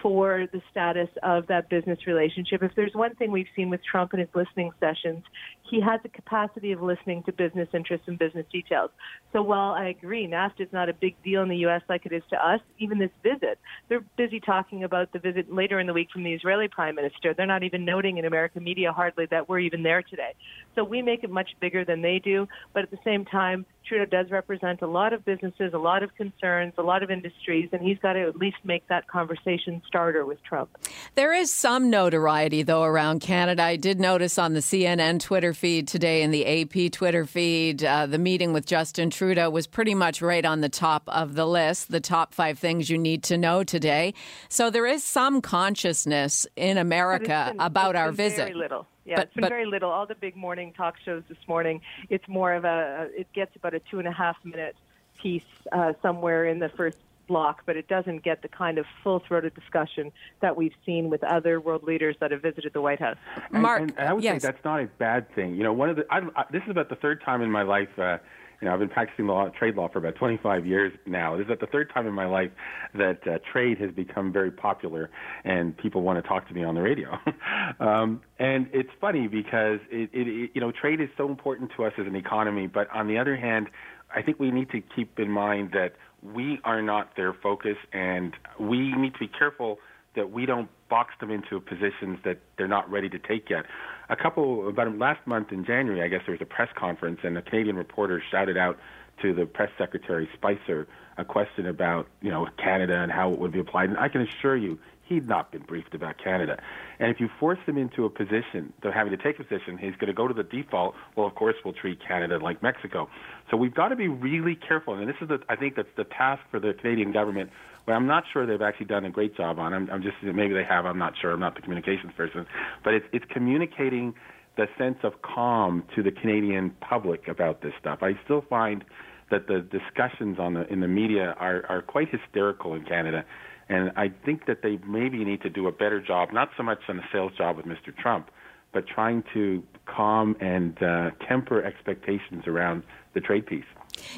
for 0.02 0.48
the 0.52 0.62
status 0.72 1.10
of 1.24 1.48
that 1.48 1.70
business 1.70 2.00
relationship. 2.06 2.62
If 2.64 2.72
there's 2.76 2.94
one 2.94 3.16
thing 3.16 3.32
we've 3.32 3.48
seen 3.56 3.70
with 3.70 3.82
Trump 3.84 4.14
in 4.14 4.20
his 4.20 4.30
listening 4.36 4.72
sessions, 4.80 5.24
he 5.70 5.82
has 5.82 6.00
a 6.04 6.10
capacity 6.10 6.72
of 6.72 6.82
listening 6.82 7.24
to 7.24 7.32
business 7.32 7.68
interests 7.74 8.08
and 8.08 8.20
business 8.20 8.46
details. 8.52 8.92
So 9.34 9.42
while 9.42 9.74
I 9.74 9.88
agree, 9.88 10.28
NAFTA 10.28 10.62
is 10.62 10.74
not 10.74 10.90
a 10.90 10.94
big 10.94 11.16
deal 11.24 11.42
in 11.42 11.50
the 11.50 11.58
U.S. 11.58 11.82
like 11.90 12.06
it 12.06 12.12
is 12.12 12.24
to 12.30 12.36
us, 12.36 12.60
even 12.78 13.00
this 13.00 13.10
visit, 13.24 13.58
they're 13.90 14.04
busy 14.18 14.40
talking 14.40 14.84
about 14.84 15.12
the 15.12 15.20
visit 15.20 15.52
later 15.52 15.80
in 15.80 15.88
the 15.88 15.94
week 15.94 16.10
from 16.12 16.24
the 16.24 16.34
Israeli 16.34 16.68
prime 16.68 16.96
minister. 16.96 17.34
They're 17.34 17.46
not 17.46 17.64
even 17.64 17.86
noting 17.86 18.18
in 18.18 18.26
American 18.26 18.64
media 18.64 18.92
hardly 18.92 19.26
that 19.32 19.50
we're 19.50 19.60
even 19.60 19.84
there 19.84 20.04
today. 20.04 20.36
So 20.76 20.84
we 20.84 21.02
make 21.02 21.24
it 21.24 21.30
much 21.30 21.50
bigger 21.60 21.86
than 21.86 22.02
they 22.02 22.20
do, 22.20 22.48
but 22.74 22.84
at 22.84 22.92
the 22.92 23.00
same 23.04 23.26
time, 23.26 23.66
Trudeau 23.86 24.06
does 24.06 24.32
represent 24.32 24.82
a 24.82 24.88
lot 24.88 25.14
of 25.14 25.24
businesses, 25.26 25.74
a 25.74 25.78
lot 25.78 26.04
of 26.04 26.14
concerns, 26.16 26.74
a 26.78 26.82
lot 26.82 27.04
of 27.04 27.12
industries, 27.12 27.70
and 27.72 27.82
he's 27.82 27.98
got 28.00 28.14
to 28.14 28.22
at 28.22 28.36
least 28.36 28.58
make 28.64 28.88
that 28.88 29.08
conversation 29.08 29.82
starter 29.88 30.26
with 30.26 30.44
Trump. 30.44 30.70
There 31.16 31.34
is 31.34 31.52
some 31.52 31.90
notoriety, 31.90 32.64
though, 32.64 32.84
around 32.84 33.20
Canada. 33.20 33.64
I 33.64 33.76
did 33.76 34.00
notice 34.00 34.38
on 34.38 34.54
the 34.54 34.60
CNN 34.60 35.20
Twitter 35.20 35.54
feed 35.54 35.88
today 35.88 36.24
and 36.24 36.34
the 36.34 36.46
AP 36.46 36.92
Twitter 36.92 37.26
feed, 37.26 37.84
uh, 37.84 38.06
the 38.06 38.18
meeting 38.18 38.54
with 38.54 38.66
Justin 38.66 39.10
Trudeau 39.10 39.50
was 39.50 39.68
pretty 39.68 39.96
much 39.96 40.22
right 40.22 40.46
on 40.46 40.62
the 40.62 40.70
top 40.70 41.04
of 41.08 41.36
the 41.36 41.46
list, 41.46 41.92
the 41.92 42.00
top 42.00 42.34
five 42.34 42.60
things 42.60 42.90
you 42.90 42.98
need 42.98 43.24
to 43.24 43.38
know 43.38 43.64
today. 43.64 44.14
So 44.50 44.70
there 44.70 44.86
is 44.86 45.04
some 45.04 45.42
consciousness 45.42 46.48
in 46.56 46.78
America 46.78 47.48
been, 47.50 47.62
about 47.62 47.96
our 47.96 48.12
visit. 48.12 48.38
Very 48.38 48.54
little. 48.54 48.88
Yeah, 49.06 49.18
but, 49.18 49.26
it's 49.26 49.34
been 49.34 49.42
but, 49.42 49.50
very 49.50 49.66
little. 49.66 49.92
All 49.92 50.06
the 50.06 50.16
big 50.16 50.36
morning 50.36 50.74
talk 50.74 50.96
shows 51.04 51.24
this 51.30 51.38
morning, 51.48 51.82
it's 52.10 52.28
more 52.28 52.54
of 52.54 52.66
a, 52.66 53.10
it 53.16 53.32
gets 53.34 53.56
about 53.56 53.74
a 53.74 53.80
two 53.80 54.00
and 54.00 54.08
a 54.08 54.12
half 54.12 54.38
minute 54.44 54.76
piece 55.22 55.44
uh, 55.72 55.94
somewhere 56.02 56.46
in 56.46 56.60
the 56.60 56.70
first 56.70 56.98
block, 57.28 57.64
but 57.66 57.76
it 57.76 57.88
doesn't 57.88 58.24
get 58.24 58.42
the 58.42 58.48
kind 58.48 58.78
of 58.78 58.86
full 59.04 59.20
throated 59.20 59.54
discussion 59.56 60.12
that 60.42 60.56
we've 60.56 60.74
seen 60.86 61.10
with 61.10 61.24
other 61.24 61.60
world 61.60 61.84
leaders 61.84 62.16
that 62.20 62.32
have 62.32 62.42
visited 62.42 62.74
the 62.74 62.82
White 62.82 63.00
House. 63.00 63.18
Mark, 63.52 63.82
and, 63.82 63.94
and 63.98 64.10
I 64.10 64.14
would 64.14 64.24
yes. 64.24 64.42
say 64.42 64.48
that's 64.50 64.64
not 64.64 64.82
a 64.82 64.86
bad 64.86 65.34
thing. 65.34 65.56
You 65.56 65.64
know, 65.64 65.74
one 65.74 65.90
of 65.90 65.96
the 65.96 66.06
I, 66.10 66.22
I, 66.36 66.46
this 66.52 66.64
is 66.64 66.70
about 66.70 66.90
the 66.90 66.96
third 66.96 67.22
time 67.24 67.42
in 67.42 67.52
my 67.52 67.64
life. 67.64 67.98
Uh, 67.98 68.18
you 68.62 68.68
know, 68.68 68.74
I've 68.74 68.80
been 68.80 68.90
practicing 68.90 69.28
law, 69.28 69.50
trade 69.50 69.76
law 69.76 69.90
for 69.90 70.00
about 70.00 70.16
25 70.16 70.66
years 70.66 70.94
now. 71.06 71.38
This 71.38 71.48
is 71.48 71.60
the 71.60 71.68
third 71.68 71.92
time 71.94 72.08
in 72.08 72.14
my 72.14 72.26
life 72.26 72.52
that 72.94 73.28
uh, 73.28 73.40
trade 73.52 73.80
has 73.80 73.92
become 73.92 74.32
very 74.32 74.52
popular 74.52 75.10
and 75.44 75.76
people 75.78 76.02
want 76.02 76.22
to 76.22 76.28
talk 76.28 76.48
to 76.48 76.54
me 76.54 76.64
on 76.64 76.76
the 76.76 76.82
radio. 76.82 77.18
um, 77.80 78.22
and 78.40 78.68
it's 78.74 78.90
funny 79.00 79.28
because 79.28 79.80
it, 79.92 80.10
it, 80.14 80.28
it, 80.28 80.52
you 80.54 80.62
know, 80.62 80.72
trade 80.72 81.02
is 81.02 81.10
so 81.18 81.28
important 81.28 81.72
to 81.78 81.86
us 81.86 81.94
as 81.98 82.08
an 82.08 82.16
economy, 82.16 82.68
but 82.68 82.90
on 82.92 83.08
the 83.08 83.18
other 83.18 83.36
hand, 83.36 83.68
I 84.16 84.22
think 84.22 84.40
we 84.40 84.52
need 84.52 84.70
to 84.72 84.82
keep 84.82 85.20
in 85.20 85.30
mind 85.30 85.72
that 85.74 85.94
we 86.24 86.60
are 86.64 86.82
not 86.82 87.16
their 87.16 87.34
focus, 87.34 87.76
and 87.94 88.34
we 88.60 88.94
need 88.96 89.14
to 89.14 89.20
be 89.20 89.28
careful 89.28 89.78
that 90.16 90.32
we 90.32 90.46
don't 90.46 90.70
box 90.90 91.14
them 91.20 91.30
into 91.30 91.60
positions 91.60 92.20
that 92.24 92.40
they're 92.58 92.68
not 92.68 92.90
ready 92.90 93.10
to 93.10 93.20
take 93.20 93.50
yet. 93.50 93.66
A 94.10 94.16
couple 94.16 94.68
about 94.68 94.98
last 94.98 95.26
month 95.26 95.52
in 95.52 95.66
January, 95.66 96.04
I 96.04 96.08
guess 96.08 96.22
there 96.26 96.34
was 96.34 96.42
a 96.42 96.46
press 96.46 96.70
conference, 96.76 97.22
and 97.24 97.38
a 97.38 97.42
Canadian 97.42 97.76
reporter 97.76 98.22
shouted 98.32 98.58
out 98.58 98.78
to 99.22 99.34
the 99.34 99.46
press 99.46 99.72
secretary 99.78 100.30
Spicer 100.34 100.88
a 101.18 101.26
question 101.26 101.66
about 101.66 102.08
you 102.22 102.30
know 102.30 102.48
Canada 102.58 103.00
and 103.02 103.12
how 103.12 103.32
it 103.32 103.40
would 103.40 103.52
be 103.52 103.60
applied. 103.60 103.90
And 103.90 103.98
I 103.98 104.10
can 104.10 104.22
assure 104.22 104.56
you, 104.56 104.78
he'd 105.08 105.28
not 105.28 105.52
been 105.52 105.62
briefed 105.62 105.94
about 105.94 106.16
Canada. 106.22 106.58
And 107.00 107.12
if 107.12 107.20
you 107.20 107.30
force 107.40 107.60
him 107.66 107.78
into 107.78 108.06
a 108.06 108.10
position, 108.10 108.74
to 108.82 108.92
having 108.92 109.16
to 109.16 109.22
take 109.22 109.40
a 109.40 109.44
position, 109.44 109.78
he's 109.78 109.96
going 109.96 110.08
to 110.08 110.14
go 110.14 110.28
to 110.28 110.34
the 110.34 110.44
default. 110.44 110.96
Well, 111.16 111.28
of 111.28 111.36
course, 111.36 111.56
we'll 111.64 111.74
treat 111.74 112.00
Canada 112.06 112.40
like 112.42 112.62
Mexico. 112.64 113.10
So 113.52 113.58
we've 113.58 113.74
got 113.74 113.90
to 113.90 113.96
be 113.96 114.08
really 114.08 114.56
careful. 114.56 114.96
And 114.96 115.08
this 115.08 115.16
is, 115.22 115.28
the, 115.28 115.40
I 115.50 115.56
think, 115.56 115.76
that's 115.76 115.88
the 115.96 116.06
task 116.06 116.42
for 116.50 116.60
the 116.60 116.74
Canadian 116.74 117.12
government. 117.12 117.50
But 117.86 117.94
I'm 117.94 118.08
not 118.08 118.24
sure 118.34 118.46
they've 118.48 118.62
actually 118.62 118.88
done 118.88 119.06
a 119.06 119.12
great 119.12 119.38
job 119.38 119.60
on. 119.60 119.74
I'm, 119.74 119.90
I'm 119.92 120.02
just 120.02 120.16
maybe 120.24 120.54
they 120.54 120.64
have. 120.64 120.86
I'm 120.86 120.98
not 120.98 121.14
sure. 121.22 121.32
I'm 121.32 121.40
not 121.40 121.56
the 121.56 121.62
communications 121.62 122.14
person. 122.18 122.48
But 122.84 122.96
it's 122.96 123.06
it's 123.14 123.26
communicating 123.32 124.16
the 124.58 124.66
sense 124.78 124.98
of 125.04 125.22
calm 125.22 125.84
to 125.96 126.02
the 126.02 126.12
Canadian 126.12 126.72
public 126.82 127.28
about 127.28 127.62
this 127.62 127.74
stuff. 127.80 128.00
I 128.02 128.14
still 128.24 128.44
find 128.50 128.84
that 129.30 129.48
the 129.48 129.60
discussions 129.60 130.40
on 130.40 130.56
the 130.56 130.68
in 130.72 130.80
the 130.80 130.88
media 130.88 131.36
are 131.40 131.64
are 131.70 131.84
quite 131.84 132.10
hysterical 132.10 132.74
in 132.74 132.86
Canada 132.86 133.24
and 133.70 133.92
I 133.96 134.12
think 134.26 134.46
that 134.46 134.62
they 134.62 134.80
maybe 134.88 135.24
need 135.24 135.42
to 135.42 135.50
do 135.50 135.68
a 135.68 135.72
better 135.72 136.00
job, 136.02 136.32
not 136.32 136.50
so 136.56 136.64
much 136.64 136.80
on 136.88 136.98
the 136.98 137.04
sales 137.12 137.32
job 137.38 137.58
with 137.58 137.66
Mr. 137.66 137.96
Trump, 137.98 138.30
but 138.74 138.86
trying 138.88 139.24
to 139.34 139.64
calm 139.86 140.36
and 140.40 140.82
uh, 140.84 141.12
temper 141.28 141.64
expectations 141.64 142.46
around 142.46 142.84
the 143.14 143.22
trade 143.22 143.46
piece. 143.46 143.66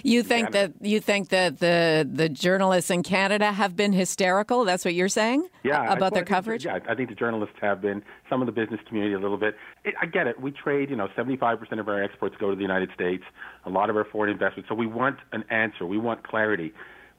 You 0.03 0.23
think 0.23 0.51
that 0.51 0.73
you 0.81 0.99
think 0.99 1.29
that 1.29 1.59
the 1.59 2.07
the 2.11 2.29
journalists 2.29 2.89
in 2.89 3.03
Canada 3.03 3.51
have 3.51 3.75
been 3.75 3.93
hysterical? 3.93 4.65
That's 4.65 4.83
what 4.83 4.95
you're 4.95 5.07
saying? 5.07 5.47
Yeah, 5.63 5.93
about 5.93 6.15
their 6.15 6.25
coverage. 6.25 6.65
Yeah, 6.65 6.79
I 6.89 6.95
think 6.95 7.09
the 7.09 7.15
journalists 7.15 7.55
have 7.61 7.79
been. 7.79 8.01
Some 8.27 8.41
of 8.41 8.47
the 8.47 8.51
business 8.51 8.79
community 8.87 9.13
a 9.13 9.19
little 9.19 9.37
bit. 9.37 9.55
It, 9.83 9.93
I 10.01 10.07
get 10.07 10.25
it. 10.25 10.41
We 10.41 10.51
trade. 10.51 10.89
You 10.89 10.95
know, 10.95 11.09
75 11.15 11.59
percent 11.59 11.79
of 11.79 11.87
our 11.87 12.01
exports 12.01 12.35
go 12.39 12.49
to 12.49 12.55
the 12.55 12.61
United 12.61 12.89
States. 12.95 13.23
A 13.65 13.69
lot 13.69 13.91
of 13.91 13.95
our 13.95 14.05
foreign 14.05 14.31
investments. 14.31 14.67
So 14.67 14.75
we 14.75 14.87
want 14.87 15.17
an 15.31 15.43
answer. 15.51 15.85
We 15.85 15.99
want 15.99 16.27
clarity. 16.27 16.73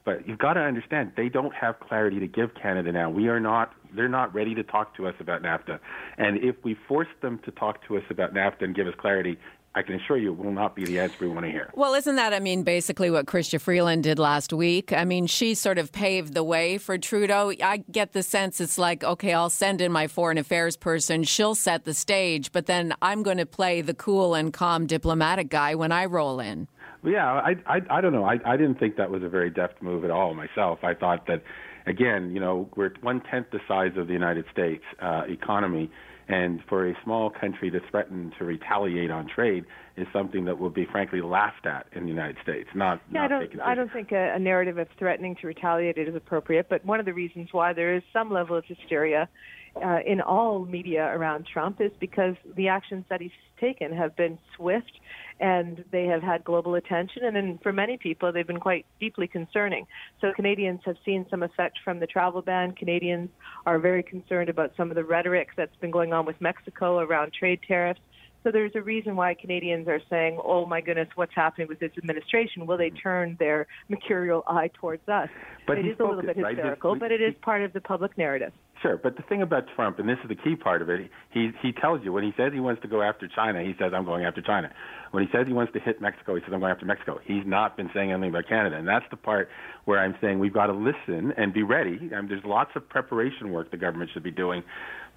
But 0.04 0.26
you've 0.26 0.38
got 0.38 0.54
to 0.54 0.60
understand 0.60 1.12
they 1.16 1.28
don't 1.28 1.54
have 1.54 1.80
clarity 1.80 2.18
to 2.20 2.26
give 2.26 2.54
Canada 2.54 2.92
now. 2.92 3.10
We 3.10 3.28
are 3.28 3.40
not 3.40 3.74
they're 3.94 4.08
not 4.08 4.34
ready 4.34 4.54
to 4.54 4.62
talk 4.62 4.96
to 4.96 5.06
us 5.06 5.14
about 5.20 5.42
NAFTA. 5.42 5.78
And 6.18 6.38
if 6.38 6.56
we 6.62 6.76
force 6.86 7.08
them 7.22 7.40
to 7.44 7.50
talk 7.50 7.86
to 7.88 7.96
us 7.96 8.04
about 8.10 8.34
NAFTA 8.34 8.62
and 8.62 8.74
give 8.74 8.86
us 8.86 8.94
clarity, 8.98 9.38
I 9.74 9.82
can 9.82 9.94
assure 9.94 10.16
you 10.16 10.32
it 10.32 10.38
will 10.38 10.50
not 10.50 10.74
be 10.74 10.84
the 10.84 10.98
answer 10.98 11.16
we 11.20 11.28
want 11.28 11.46
to 11.46 11.52
hear. 11.52 11.70
Well, 11.74 11.94
isn't 11.94 12.16
that, 12.16 12.32
I 12.32 12.40
mean, 12.40 12.64
basically 12.64 13.10
what 13.10 13.26
Chrystia 13.26 13.60
Freeland 13.60 14.02
did 14.02 14.18
last 14.18 14.52
week? 14.52 14.92
I 14.92 15.04
mean, 15.04 15.26
she 15.26 15.54
sort 15.54 15.78
of 15.78 15.92
paved 15.92 16.34
the 16.34 16.42
way 16.42 16.78
for 16.78 16.98
Trudeau. 16.98 17.52
I 17.62 17.84
get 17.90 18.12
the 18.12 18.22
sense 18.22 18.60
it's 18.60 18.78
like, 18.78 19.04
okay, 19.04 19.34
I'll 19.34 19.50
send 19.50 19.80
in 19.80 19.92
my 19.92 20.08
foreign 20.08 20.38
affairs 20.38 20.76
person. 20.76 21.22
She'll 21.22 21.54
set 21.54 21.84
the 21.84 21.94
stage, 21.94 22.50
but 22.50 22.66
then 22.66 22.94
I'm 23.02 23.22
going 23.22 23.36
to 23.36 23.46
play 23.46 23.80
the 23.80 23.94
cool 23.94 24.34
and 24.34 24.52
calm 24.52 24.86
diplomatic 24.86 25.48
guy 25.48 25.74
when 25.74 25.92
I 25.92 26.06
roll 26.06 26.40
in. 26.40 26.66
Yeah, 27.04 27.26
I, 27.26 27.54
I, 27.66 27.80
I 27.90 28.00
don't 28.00 28.12
know. 28.12 28.24
I, 28.24 28.38
I 28.44 28.56
didn't 28.56 28.78
think 28.78 28.96
that 28.96 29.10
was 29.10 29.22
a 29.22 29.28
very 29.28 29.50
deft 29.50 29.80
move 29.82 30.04
at 30.04 30.10
all 30.10 30.34
myself. 30.34 30.80
I 30.82 30.94
thought 30.94 31.26
that, 31.28 31.42
again, 31.86 32.32
you 32.32 32.40
know, 32.40 32.68
we're 32.76 32.92
one 33.02 33.22
tenth 33.30 33.46
the 33.52 33.60
size 33.68 33.92
of 33.96 34.08
the 34.08 34.12
United 34.12 34.44
States 34.52 34.82
uh, 35.00 35.22
economy 35.28 35.90
and 36.28 36.60
for 36.68 36.88
a 36.88 36.94
small 37.04 37.30
country 37.30 37.70
to 37.70 37.80
threaten 37.90 38.32
to 38.38 38.44
retaliate 38.44 39.10
on 39.10 39.28
trade 39.28 39.64
is 39.98 40.06
something 40.12 40.44
that 40.46 40.58
will 40.58 40.70
be 40.70 40.86
frankly 40.86 41.20
laughed 41.20 41.66
at 41.66 41.86
in 41.92 42.04
the 42.04 42.08
United 42.08 42.36
States. 42.42 42.68
Not 42.74 43.00
yeah, 43.12 43.22
not 43.22 43.24
I 43.24 43.28
don't 43.28 43.60
I 43.60 43.74
don't 43.74 43.92
think 43.92 44.12
a, 44.12 44.34
a 44.34 44.38
narrative 44.38 44.78
of 44.78 44.88
threatening 44.98 45.36
to 45.40 45.46
retaliate 45.46 45.98
is 45.98 46.14
appropriate. 46.14 46.68
But 46.68 46.84
one 46.84 47.00
of 47.00 47.06
the 47.06 47.14
reasons 47.14 47.48
why 47.52 47.72
there 47.72 47.94
is 47.94 48.02
some 48.12 48.30
level 48.30 48.56
of 48.56 48.64
hysteria 48.64 49.28
uh, 49.76 49.98
in 50.06 50.20
all 50.20 50.64
media 50.64 51.04
around 51.06 51.46
Trump 51.46 51.80
is 51.80 51.92
because 52.00 52.34
the 52.56 52.68
actions 52.68 53.04
that 53.10 53.20
he's 53.20 53.30
taken 53.60 53.92
have 53.92 54.16
been 54.16 54.38
swift 54.56 54.92
and 55.40 55.84
they 55.92 56.06
have 56.06 56.22
had 56.22 56.44
global 56.44 56.74
attention. 56.74 57.24
And 57.24 57.36
then 57.36 57.58
for 57.62 57.72
many 57.72 57.96
people, 57.96 58.32
they've 58.32 58.46
been 58.46 58.60
quite 58.60 58.86
deeply 58.98 59.28
concerning. 59.28 59.86
So 60.20 60.32
Canadians 60.34 60.80
have 60.84 60.96
seen 61.04 61.26
some 61.30 61.42
effect 61.42 61.78
from 61.84 62.00
the 62.00 62.06
travel 62.06 62.42
ban. 62.42 62.72
Canadians 62.72 63.30
are 63.66 63.78
very 63.78 64.02
concerned 64.02 64.48
about 64.48 64.72
some 64.76 64.90
of 64.90 64.96
the 64.96 65.04
rhetoric 65.04 65.48
that's 65.56 65.76
been 65.76 65.90
going 65.90 66.12
on 66.12 66.26
with 66.26 66.40
Mexico 66.40 66.98
around 66.98 67.32
trade 67.32 67.60
tariffs. 67.66 68.00
So 68.48 68.52
there's 68.52 68.72
a 68.76 68.80
reason 68.80 69.14
why 69.14 69.34
Canadians 69.34 69.88
are 69.88 70.00
saying, 70.08 70.40
"Oh 70.42 70.64
my 70.64 70.80
goodness, 70.80 71.08
what's 71.16 71.34
happening 71.34 71.68
with 71.68 71.80
this 71.80 71.90
administration? 71.98 72.64
Will 72.64 72.78
they 72.78 72.88
turn 72.88 73.36
their 73.38 73.66
mercurial 73.90 74.42
eye 74.48 74.70
towards 74.72 75.06
us?" 75.06 75.28
But 75.66 75.76
it 75.76 75.84
is 75.84 75.92
is 75.92 76.00
a 76.00 76.04
little 76.04 76.22
bit 76.22 76.34
hysterical, 76.34 76.94
This- 76.94 77.00
but 77.00 77.12
it 77.12 77.20
is 77.20 77.34
part 77.42 77.60
of 77.60 77.74
the 77.74 77.82
public 77.82 78.16
narrative. 78.16 78.54
Sure, 78.82 78.96
but 78.96 79.16
the 79.16 79.22
thing 79.24 79.42
about 79.42 79.64
Trump, 79.74 79.98
and 79.98 80.08
this 80.08 80.18
is 80.22 80.28
the 80.28 80.36
key 80.36 80.54
part 80.54 80.82
of 80.82 80.88
it, 80.88 81.10
he 81.30 81.50
he 81.60 81.72
tells 81.72 82.00
you 82.04 82.12
when 82.12 82.22
he 82.22 82.32
says 82.36 82.52
he 82.52 82.60
wants 82.60 82.80
to 82.82 82.88
go 82.88 83.02
after 83.02 83.26
China, 83.26 83.60
he 83.60 83.74
says 83.78 83.92
I'm 83.92 84.04
going 84.04 84.24
after 84.24 84.40
China. 84.40 84.70
When 85.10 85.24
he 85.24 85.28
says 85.32 85.46
he 85.48 85.52
wants 85.52 85.72
to 85.72 85.80
hit 85.80 86.00
Mexico, 86.00 86.36
he 86.36 86.42
says 86.42 86.50
I'm 86.52 86.60
going 86.60 86.70
after 86.70 86.86
Mexico. 86.86 87.18
He's 87.24 87.42
not 87.44 87.76
been 87.76 87.90
saying 87.92 88.12
anything 88.12 88.30
about 88.30 88.46
Canada, 88.48 88.76
and 88.76 88.86
that's 88.86 89.04
the 89.10 89.16
part 89.16 89.48
where 89.84 89.98
I'm 89.98 90.14
saying 90.20 90.38
we've 90.38 90.54
got 90.54 90.66
to 90.66 90.74
listen 90.74 91.32
and 91.36 91.52
be 91.52 91.64
ready. 91.64 91.98
I 92.14 92.20
mean, 92.20 92.28
there's 92.28 92.44
lots 92.44 92.70
of 92.76 92.88
preparation 92.88 93.50
work 93.50 93.72
the 93.72 93.78
government 93.78 94.10
should 94.14 94.22
be 94.22 94.30
doing, 94.30 94.62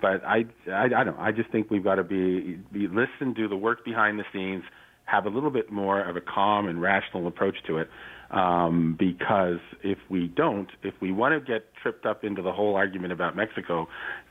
but 0.02 0.24
I 0.26 0.46
I, 0.68 0.86
I 0.98 1.04
don't. 1.04 1.20
I 1.20 1.32
just 1.32 1.52
think 1.52 1.70
we've 1.70 1.84
got 1.84 1.96
to 1.96 2.04
be 2.04 2.58
be 2.72 2.88
listen, 2.88 3.34
do 3.36 3.48
the 3.48 3.58
work 3.58 3.86
behind 3.86 4.18
the 4.18 4.26
scenes, 4.34 4.64
have 5.06 5.26
a 5.26 5.30
little 5.30 5.52
bit 5.52 5.72
more 5.72 6.02
of 6.02 6.16
a 6.16 6.22
calm 6.22 6.68
and 6.68 6.82
rational 6.82 7.28
approach 7.28 7.58
to 7.68 7.78
it. 7.78 7.90
Um, 8.32 8.96
because 8.98 9.60
if 9.84 9.98
we 10.10 10.28
don't, 10.28 10.70
if 10.84 10.94
we 11.02 11.12
want 11.12 11.34
to 11.34 11.42
get 11.42 11.66
tripped 11.82 12.06
up 12.06 12.24
into 12.24 12.42
the 12.42 12.54
whole 12.54 12.76
argument 12.76 13.12
about 13.12 13.36
Mexico, 13.36 13.90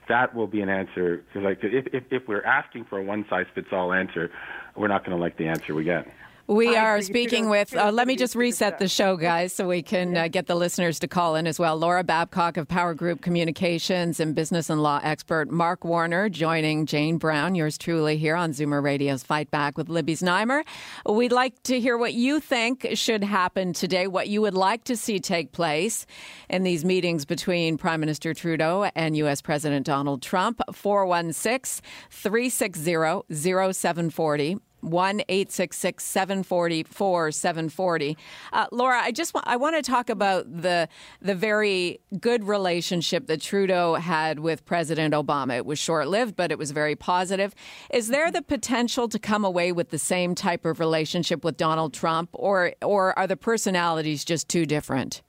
that 0.08 0.34
will 0.34 0.46
be 0.46 0.62
an 0.62 0.70
answer. 0.70 1.22
Like, 1.34 1.58
if, 1.62 1.86
if 1.92 2.04
if 2.10 2.22
we're 2.26 2.42
asking 2.44 2.86
for 2.88 2.98
a 2.98 3.04
one 3.04 3.26
size 3.28 3.44
fits 3.54 3.68
all 3.72 3.92
answer, 3.92 4.30
we're 4.74 4.88
not 4.88 5.04
going 5.04 5.16
to 5.16 5.22
like 5.22 5.36
the 5.36 5.48
answer 5.48 5.74
we 5.74 5.84
get. 5.84 6.06
We 6.46 6.76
I 6.76 6.84
are 6.84 7.02
speaking 7.02 7.48
with, 7.48 7.76
uh, 7.76 7.92
let 7.92 8.08
me 8.08 8.16
just 8.16 8.34
reset 8.34 8.78
the 8.78 8.88
show, 8.88 9.16
guys, 9.16 9.52
so 9.52 9.68
we 9.68 9.82
can 9.82 10.16
uh, 10.16 10.28
get 10.28 10.46
the 10.46 10.54
listeners 10.56 10.98
to 11.00 11.08
call 11.08 11.36
in 11.36 11.46
as 11.46 11.58
well. 11.58 11.76
Laura 11.76 12.02
Babcock 12.02 12.56
of 12.56 12.66
PowerGroup 12.66 13.20
Communications 13.20 14.18
and 14.18 14.34
business 14.34 14.68
and 14.68 14.82
law 14.82 15.00
expert 15.02 15.50
Mark 15.50 15.84
Warner 15.84 16.28
joining 16.28 16.86
Jane 16.86 17.18
Brown, 17.18 17.54
yours 17.54 17.78
truly, 17.78 18.16
here 18.16 18.34
on 18.34 18.52
Zoomer 18.52 18.82
Radio's 18.82 19.22
Fight 19.22 19.50
Back 19.50 19.78
with 19.78 19.88
Libby 19.88 20.16
Znaimer. 20.16 20.64
We'd 21.06 21.32
like 21.32 21.62
to 21.64 21.78
hear 21.78 21.96
what 21.96 22.14
you 22.14 22.40
think 22.40 22.86
should 22.94 23.22
happen 23.22 23.72
today, 23.72 24.06
what 24.06 24.28
you 24.28 24.40
would 24.40 24.54
like 24.54 24.84
to 24.84 24.96
see 24.96 25.20
take 25.20 25.52
place 25.52 26.06
in 26.48 26.64
these 26.64 26.84
meetings 26.84 27.24
between 27.24 27.78
Prime 27.78 28.00
Minister 28.00 28.34
Trudeau 28.34 28.90
and 28.94 29.16
U.S. 29.18 29.40
President 29.40 29.86
Donald 29.86 30.22
Trump. 30.22 30.60
416 30.72 31.84
360 32.10 33.22
0740. 33.32 34.58
1 34.82 35.20
866 35.28 36.04
744 36.04 37.32
740. 37.32 38.16
Uh, 38.52 38.66
Laura, 38.72 39.00
I 39.00 39.12
just 39.12 39.34
I 39.44 39.56
want 39.56 39.76
to 39.76 39.82
talk 39.82 40.10
about 40.10 40.44
the 40.62 40.88
the 41.20 41.34
very 41.34 42.00
good 42.18 42.44
relationship 42.44 43.26
that 43.26 43.40
Trudeau 43.40 43.94
had 43.94 44.40
with 44.40 44.64
President 44.64 45.14
Obama. 45.14 45.56
It 45.56 45.66
was 45.66 45.78
short 45.78 46.08
lived, 46.08 46.36
but 46.36 46.50
it 46.50 46.58
was 46.58 46.70
very 46.70 46.96
positive. 46.96 47.54
Is 47.92 48.08
there 48.08 48.30
the 48.30 48.42
potential 48.42 49.08
to 49.08 49.18
come 49.18 49.44
away 49.44 49.72
with 49.72 49.90
the 49.90 49.98
same 49.98 50.34
type 50.34 50.64
of 50.64 50.80
relationship 50.80 51.44
with 51.44 51.56
Donald 51.56 51.92
Trump, 51.94 52.30
or 52.32 52.72
or 52.82 53.18
are 53.18 53.26
the 53.26 53.36
personalities 53.36 54.24
just 54.24 54.48
too 54.48 54.66
different? 54.66 55.22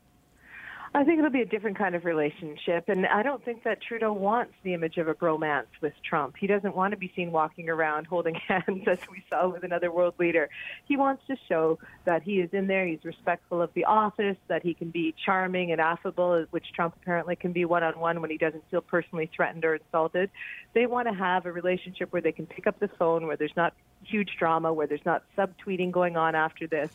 I 0.93 1.05
think 1.05 1.19
it'll 1.19 1.31
be 1.31 1.41
a 1.41 1.45
different 1.45 1.77
kind 1.77 1.95
of 1.95 2.03
relationship, 2.03 2.89
and 2.89 3.07
I 3.07 3.23
don't 3.23 3.43
think 3.45 3.63
that 3.63 3.81
Trudeau 3.81 4.11
wants 4.11 4.53
the 4.61 4.73
image 4.73 4.97
of 4.97 5.07
a 5.07 5.13
bromance 5.13 5.67
with 5.81 5.93
Trump. 6.03 6.35
He 6.37 6.47
doesn't 6.47 6.75
want 6.75 6.91
to 6.91 6.97
be 6.97 7.09
seen 7.15 7.31
walking 7.31 7.69
around 7.69 8.07
holding 8.07 8.35
hands, 8.47 8.85
as 8.85 8.99
we 9.09 9.23
saw 9.29 9.47
with 9.47 9.63
another 9.63 9.89
world 9.89 10.15
leader. 10.19 10.49
He 10.83 10.97
wants 10.97 11.23
to 11.27 11.37
show 11.47 11.79
that 12.03 12.23
he 12.23 12.41
is 12.41 12.49
in 12.51 12.67
there, 12.67 12.85
he's 12.85 13.05
respectful 13.05 13.61
of 13.61 13.73
the 13.73 13.85
office, 13.85 14.35
that 14.49 14.63
he 14.63 14.73
can 14.73 14.89
be 14.89 15.15
charming 15.25 15.71
and 15.71 15.79
affable, 15.79 16.45
which 16.51 16.73
Trump 16.73 16.93
apparently 17.01 17.37
can 17.37 17.53
be 17.53 17.63
one 17.63 17.83
on 17.83 17.97
one 17.97 18.19
when 18.19 18.29
he 18.29 18.37
doesn't 18.37 18.63
feel 18.69 18.81
personally 18.81 19.29
threatened 19.33 19.63
or 19.63 19.75
insulted. 19.75 20.29
They 20.73 20.87
want 20.87 21.07
to 21.07 21.13
have 21.13 21.45
a 21.45 21.53
relationship 21.53 22.11
where 22.11 22.21
they 22.21 22.33
can 22.33 22.47
pick 22.47 22.67
up 22.67 22.81
the 22.81 22.89
phone, 22.89 23.27
where 23.27 23.37
there's 23.37 23.55
not 23.55 23.73
huge 24.03 24.35
drama, 24.37 24.73
where 24.73 24.87
there's 24.87 25.05
not 25.05 25.23
subtweeting 25.37 25.91
going 25.91 26.17
on 26.17 26.35
after 26.35 26.67
this. 26.67 26.91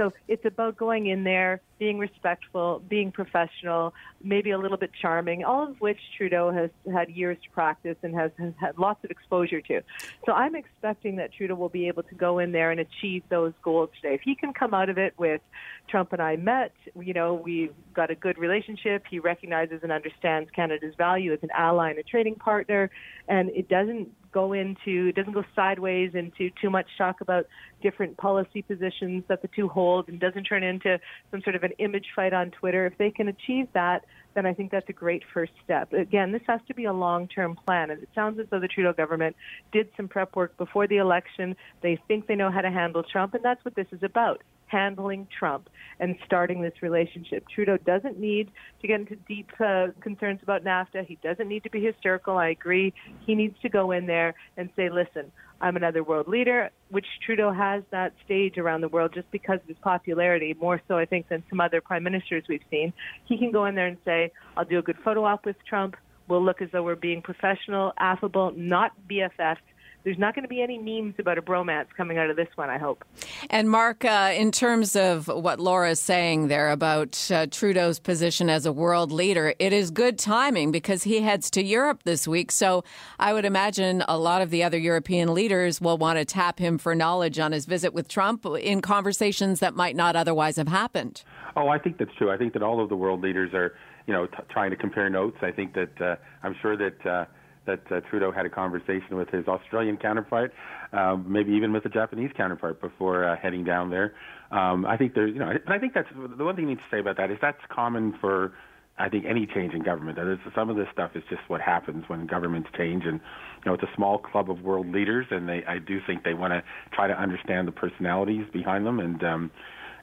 So 0.00 0.14
it's 0.28 0.46
about 0.46 0.78
going 0.78 1.08
in 1.08 1.24
there, 1.24 1.60
being 1.78 1.98
respectful, 1.98 2.82
being 2.88 3.12
professional, 3.12 3.92
maybe 4.22 4.50
a 4.50 4.56
little 4.58 4.78
bit 4.78 4.92
charming, 4.98 5.44
all 5.44 5.68
of 5.68 5.78
which 5.78 5.98
Trudeau 6.16 6.50
has 6.50 6.70
had 6.90 7.10
years 7.10 7.36
to 7.44 7.50
practice 7.50 7.96
and 8.02 8.14
has, 8.14 8.30
has 8.38 8.54
had 8.58 8.78
lots 8.78 9.04
of 9.04 9.10
exposure 9.10 9.60
to. 9.60 9.82
So 10.24 10.32
I'm 10.32 10.54
expecting 10.54 11.16
that 11.16 11.34
Trudeau 11.34 11.54
will 11.54 11.68
be 11.68 11.86
able 11.88 12.02
to 12.04 12.14
go 12.14 12.38
in 12.38 12.52
there 12.52 12.70
and 12.70 12.80
achieve 12.80 13.24
those 13.28 13.52
goals 13.62 13.90
today. 14.00 14.14
If 14.14 14.22
he 14.22 14.34
can 14.34 14.54
come 14.54 14.72
out 14.72 14.88
of 14.88 14.96
it 14.96 15.12
with 15.18 15.42
Trump 15.86 16.14
and 16.14 16.22
I 16.22 16.36
met, 16.36 16.72
you 16.98 17.12
know, 17.12 17.34
we've 17.34 17.74
got 17.92 18.10
a 18.10 18.14
good 18.14 18.38
relationship. 18.38 19.04
He 19.10 19.18
recognizes 19.18 19.80
and 19.82 19.92
understands 19.92 20.48
Canada's 20.56 20.94
value 20.96 21.34
as 21.34 21.40
an 21.42 21.50
ally 21.54 21.90
and 21.90 21.98
a 21.98 22.04
trading 22.04 22.36
partner, 22.36 22.90
and 23.28 23.50
it 23.50 23.68
doesn't 23.68 24.08
go 24.32 24.52
into 24.52 25.12
doesn't 25.12 25.32
go 25.32 25.44
sideways 25.54 26.14
into 26.14 26.50
too 26.60 26.70
much 26.70 26.86
talk 26.96 27.20
about 27.20 27.46
different 27.82 28.16
policy 28.16 28.62
positions 28.62 29.24
that 29.28 29.42
the 29.42 29.48
two 29.48 29.68
hold 29.68 30.08
and 30.08 30.20
doesn't 30.20 30.44
turn 30.44 30.62
into 30.62 30.98
some 31.30 31.42
sort 31.42 31.56
of 31.56 31.62
an 31.62 31.72
image 31.78 32.06
fight 32.14 32.32
on 32.32 32.50
Twitter. 32.50 32.86
If 32.86 32.98
they 32.98 33.10
can 33.10 33.28
achieve 33.28 33.68
that, 33.74 34.04
then 34.34 34.46
I 34.46 34.54
think 34.54 34.70
that's 34.70 34.88
a 34.88 34.92
great 34.92 35.22
first 35.34 35.52
step. 35.64 35.92
Again, 35.92 36.32
this 36.32 36.42
has 36.46 36.60
to 36.68 36.74
be 36.74 36.84
a 36.84 36.92
long-term 36.92 37.58
plan, 37.66 37.90
and 37.90 38.02
it 38.02 38.08
sounds 38.14 38.38
as 38.38 38.46
though 38.50 38.60
the 38.60 38.68
Trudeau 38.68 38.92
government 38.92 39.34
did 39.72 39.88
some 39.96 40.08
prep 40.08 40.36
work 40.36 40.56
before 40.56 40.86
the 40.86 40.98
election. 40.98 41.56
They 41.82 41.98
think 42.06 42.26
they 42.26 42.36
know 42.36 42.50
how 42.50 42.60
to 42.60 42.70
handle 42.70 43.02
Trump, 43.02 43.34
and 43.34 43.44
that's 43.44 43.64
what 43.64 43.74
this 43.74 43.88
is 43.92 44.02
about 44.02 44.42
handling 44.70 45.26
Trump 45.36 45.68
and 45.98 46.16
starting 46.24 46.62
this 46.62 46.74
relationship. 46.80 47.44
Trudeau 47.48 47.76
doesn't 47.78 48.18
need 48.18 48.50
to 48.80 48.86
get 48.86 49.00
into 49.00 49.16
deep 49.16 49.50
uh, 49.60 49.88
concerns 50.00 50.40
about 50.42 50.64
NAFTA. 50.64 51.06
He 51.06 51.18
doesn't 51.22 51.48
need 51.48 51.64
to 51.64 51.70
be 51.70 51.84
hysterical. 51.84 52.38
I 52.38 52.48
agree. 52.48 52.94
He 53.26 53.34
needs 53.34 53.56
to 53.62 53.68
go 53.68 53.90
in 53.90 54.06
there 54.06 54.34
and 54.56 54.70
say, 54.76 54.88
listen, 54.88 55.32
I'm 55.60 55.76
another 55.76 56.02
world 56.02 56.26
leader, 56.26 56.70
which 56.90 57.06
Trudeau 57.24 57.52
has 57.52 57.82
that 57.90 58.14
stage 58.24 58.56
around 58.56 58.80
the 58.80 58.88
world 58.88 59.12
just 59.12 59.30
because 59.30 59.60
of 59.60 59.68
his 59.68 59.76
popularity, 59.82 60.54
more 60.58 60.80
so, 60.88 60.96
I 60.96 61.04
think, 61.04 61.28
than 61.28 61.42
some 61.50 61.60
other 61.60 61.80
prime 61.80 62.02
ministers 62.02 62.44
we've 62.48 62.62
seen. 62.70 62.92
He 63.26 63.36
can 63.36 63.50
go 63.52 63.66
in 63.66 63.74
there 63.74 63.86
and 63.86 63.98
say, 64.04 64.32
I'll 64.56 64.64
do 64.64 64.78
a 64.78 64.82
good 64.82 64.96
photo 65.04 65.24
op 65.24 65.44
with 65.44 65.56
Trump. 65.68 65.96
We'll 66.28 66.44
look 66.44 66.62
as 66.62 66.68
though 66.72 66.82
we're 66.82 66.94
being 66.94 67.20
professional, 67.22 67.92
affable, 67.98 68.52
not 68.56 68.92
BFFs 69.10 69.58
there's 70.04 70.18
not 70.18 70.34
going 70.34 70.42
to 70.42 70.48
be 70.48 70.62
any 70.62 70.78
memes 70.78 71.14
about 71.18 71.38
a 71.38 71.42
bromance 71.42 71.86
coming 71.96 72.18
out 72.18 72.30
of 72.30 72.36
this 72.36 72.48
one, 72.54 72.70
I 72.70 72.78
hope. 72.78 73.04
And 73.50 73.68
Mark, 73.68 74.04
uh, 74.04 74.32
in 74.34 74.50
terms 74.50 74.96
of 74.96 75.28
what 75.28 75.60
Laura 75.60 75.90
is 75.90 76.00
saying 76.00 76.48
there 76.48 76.70
about 76.70 77.30
uh, 77.30 77.46
Trudeau's 77.46 77.98
position 77.98 78.48
as 78.48 78.64
a 78.66 78.72
world 78.72 79.12
leader, 79.12 79.54
it 79.58 79.72
is 79.72 79.90
good 79.90 80.18
timing 80.18 80.72
because 80.72 81.02
he 81.02 81.20
heads 81.20 81.50
to 81.50 81.62
Europe 81.62 82.02
this 82.04 82.26
week. 82.26 82.50
So 82.50 82.82
I 83.18 83.32
would 83.32 83.44
imagine 83.44 84.02
a 84.08 84.18
lot 84.18 84.42
of 84.42 84.50
the 84.50 84.62
other 84.62 84.78
European 84.78 85.34
leaders 85.34 85.80
will 85.80 85.98
want 85.98 86.18
to 86.18 86.24
tap 86.24 86.58
him 86.58 86.78
for 86.78 86.94
knowledge 86.94 87.38
on 87.38 87.52
his 87.52 87.66
visit 87.66 87.92
with 87.92 88.08
Trump 88.08 88.46
in 88.46 88.80
conversations 88.80 89.60
that 89.60 89.74
might 89.74 89.96
not 89.96 90.16
otherwise 90.16 90.56
have 90.56 90.68
happened. 90.68 91.22
Oh, 91.56 91.68
I 91.68 91.78
think 91.78 91.98
that's 91.98 92.14
true. 92.16 92.30
I 92.30 92.36
think 92.36 92.52
that 92.54 92.62
all 92.62 92.82
of 92.82 92.88
the 92.88 92.96
world 92.96 93.20
leaders 93.20 93.52
are, 93.52 93.74
you 94.06 94.14
know, 94.14 94.26
t- 94.26 94.36
trying 94.50 94.70
to 94.70 94.76
compare 94.76 95.10
notes. 95.10 95.36
I 95.42 95.50
think 95.50 95.74
that 95.74 96.00
uh, 96.00 96.16
I'm 96.42 96.56
sure 96.62 96.76
that. 96.76 97.26
That 97.66 97.80
uh, 97.90 98.00
Trudeau 98.08 98.32
had 98.32 98.46
a 98.46 98.50
conversation 98.50 99.16
with 99.16 99.28
his 99.28 99.46
Australian 99.46 99.96
counterpart, 99.96 100.52
uh, 100.92 101.16
maybe 101.16 101.52
even 101.52 101.72
with 101.72 101.82
the 101.82 101.88
Japanese 101.90 102.30
counterpart 102.36 102.80
before 102.80 103.24
uh, 103.24 103.36
heading 103.36 103.64
down 103.64 103.90
there. 103.90 104.14
Um, 104.50 104.86
I 104.86 104.96
think 104.96 105.14
there's, 105.14 105.32
you 105.32 105.38
know, 105.38 105.52
but 105.64 105.72
I 105.72 105.78
think 105.78 105.94
that's 105.94 106.08
the 106.14 106.44
one 106.44 106.56
thing 106.56 106.64
you 106.64 106.70
need 106.70 106.78
to 106.78 106.90
say 106.90 107.00
about 107.00 107.16
that 107.18 107.30
is 107.30 107.38
that's 107.40 107.60
common 107.70 108.14
for 108.20 108.52
I 109.00 109.08
think 109.08 109.24
any 109.24 109.46
change 109.46 109.72
in 109.72 109.82
government. 109.82 110.16
That 110.16 110.30
is, 110.30 110.38
some 110.54 110.68
of 110.68 110.76
this 110.76 110.86
stuff 110.92 111.12
is 111.14 111.22
just 111.30 111.42
what 111.48 111.60
happens 111.60 112.04
when 112.08 112.26
governments 112.26 112.68
change, 112.76 113.04
and 113.06 113.14
you 113.14 113.66
know 113.66 113.74
it's 113.74 113.82
a 113.82 113.94
small 113.96 114.18
club 114.18 114.50
of 114.50 114.60
world 114.62 114.88
leaders, 114.88 115.26
and 115.30 115.48
they 115.48 115.64
I 115.66 115.78
do 115.78 116.00
think 116.06 116.22
they 116.22 116.34
want 116.34 116.52
to 116.52 116.62
try 116.92 117.06
to 117.06 117.14
understand 117.14 117.66
the 117.66 117.72
personalities 117.72 118.44
behind 118.52 118.84
them, 118.86 119.00
and 119.00 119.24
um, 119.24 119.50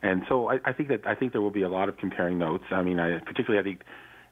and 0.02 0.24
so 0.28 0.50
I, 0.50 0.60
I 0.66 0.74
think 0.74 0.90
that 0.90 1.06
I 1.06 1.14
think 1.14 1.32
there 1.32 1.42
will 1.42 1.52
be 1.52 1.62
a 1.62 1.70
lot 1.70 1.90
of 1.90 1.98
comparing 1.98 2.40
notes. 2.40 2.64
I 2.72 2.82
mean, 2.82 3.00
I, 3.00 3.20
particularly 3.20 3.60
I 3.60 3.64
think 3.64 3.84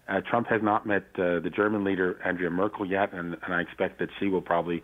uh, 0.07 0.21
Trump 0.29 0.47
has 0.47 0.61
not 0.61 0.85
met 0.85 1.03
uh, 1.15 1.39
the 1.39 1.51
German 1.55 1.83
leader 1.83 2.19
Angela 2.23 2.49
Merkel 2.49 2.85
yet, 2.85 3.13
and, 3.13 3.35
and 3.43 3.53
I 3.53 3.61
expect 3.61 3.99
that 3.99 4.09
she 4.19 4.27
will 4.27 4.41
probably. 4.41 4.83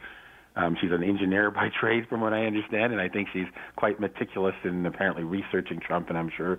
Um, 0.53 0.75
she's 0.81 0.91
an 0.91 1.01
engineer 1.01 1.49
by 1.51 1.69
trade, 1.79 2.09
from 2.09 2.19
what 2.19 2.33
I 2.33 2.45
understand, 2.45 2.91
and 2.91 2.99
I 3.01 3.07
think 3.07 3.29
she's 3.31 3.47
quite 3.77 4.01
meticulous 4.01 4.55
in 4.65 4.85
apparently 4.85 5.23
researching 5.23 5.79
Trump. 5.79 6.09
And 6.09 6.17
I'm 6.17 6.29
sure 6.35 6.57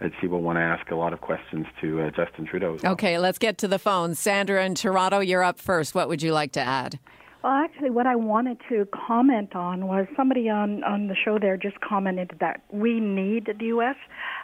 that 0.00 0.12
she 0.20 0.26
will 0.26 0.40
want 0.40 0.56
to 0.56 0.62
ask 0.62 0.90
a 0.90 0.94
lot 0.94 1.12
of 1.12 1.20
questions 1.20 1.66
to 1.82 2.02
uh, 2.02 2.10
Justin 2.10 2.46
Trudeau. 2.46 2.78
Well. 2.82 2.92
Okay, 2.92 3.18
let's 3.18 3.38
get 3.38 3.58
to 3.58 3.68
the 3.68 3.78
phone. 3.78 4.14
Sandra 4.14 4.64
in 4.64 4.74
Toronto, 4.74 5.20
you're 5.20 5.42
up 5.42 5.58
first. 5.58 5.94
What 5.94 6.08
would 6.08 6.22
you 6.22 6.32
like 6.32 6.52
to 6.52 6.60
add? 6.60 6.98
Well, 7.44 7.52
actually, 7.52 7.90
what 7.90 8.06
I 8.06 8.16
wanted 8.16 8.56
to 8.70 8.88
comment 9.06 9.54
on 9.54 9.86
was 9.86 10.06
somebody 10.16 10.48
on, 10.48 10.82
on 10.82 11.08
the 11.08 11.14
show 11.14 11.38
there 11.38 11.58
just 11.58 11.78
commented 11.82 12.30
that 12.40 12.62
we 12.70 13.00
need 13.00 13.54
the 13.58 13.66
U.S. 13.66 13.96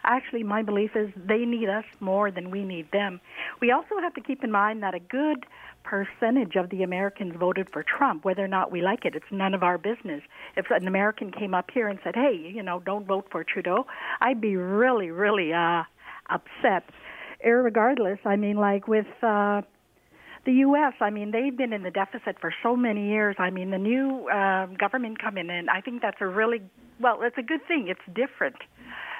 Actually, 0.03 0.43
my 0.43 0.61
belief 0.61 0.91
is 0.95 1.09
they 1.15 1.39
need 1.39 1.67
us 1.67 1.83
more 1.99 2.29
than 2.29 2.51
we 2.51 2.63
need 2.63 2.91
them. 2.91 3.19
We 3.59 3.71
also 3.71 3.97
have 4.03 4.13
to 4.13 4.21
keep 4.21 4.43
in 4.43 4.51
mind 4.51 4.83
that 4.83 4.93
a 4.93 4.99
good 4.99 5.47
percentage 5.83 6.55
of 6.55 6.69
the 6.69 6.83
Americans 6.83 7.33
voted 7.39 7.71
for 7.73 7.81
Trump, 7.81 8.23
whether 8.23 8.45
or 8.45 8.47
not 8.47 8.71
we 8.71 8.83
like 8.83 9.03
it. 9.03 9.15
It's 9.15 9.31
none 9.31 9.55
of 9.55 9.63
our 9.63 9.79
business. 9.79 10.21
If 10.55 10.67
an 10.69 10.87
American 10.87 11.31
came 11.31 11.55
up 11.55 11.71
here 11.73 11.87
and 11.87 11.97
said, 12.03 12.13
hey, 12.13 12.51
you 12.53 12.61
know, 12.61 12.81
don't 12.85 13.07
vote 13.07 13.25
for 13.31 13.43
Trudeau, 13.43 13.87
I'd 14.19 14.41
be 14.41 14.57
really, 14.57 15.09
really 15.09 15.53
uh, 15.53 15.85
upset. 16.29 16.83
Irregardless, 17.43 18.19
I 18.25 18.35
mean, 18.35 18.57
like 18.57 18.87
with. 18.87 19.07
Uh, 19.23 19.63
the 20.45 20.53
U.S., 20.53 20.93
I 20.99 21.09
mean, 21.09 21.31
they've 21.31 21.55
been 21.55 21.73
in 21.73 21.83
the 21.83 21.91
deficit 21.91 22.37
for 22.39 22.53
so 22.63 22.75
many 22.75 23.09
years. 23.09 23.35
I 23.37 23.49
mean, 23.49 23.69
the 23.71 23.77
new 23.77 24.27
uh, 24.27 24.65
government 24.67 25.21
coming 25.21 25.49
in, 25.49 25.69
I 25.69 25.81
think 25.81 26.01
that's 26.01 26.17
a 26.19 26.27
really, 26.27 26.61
well, 26.99 27.19
it's 27.21 27.37
a 27.37 27.43
good 27.43 27.65
thing. 27.67 27.87
It's 27.87 28.01
different 28.15 28.55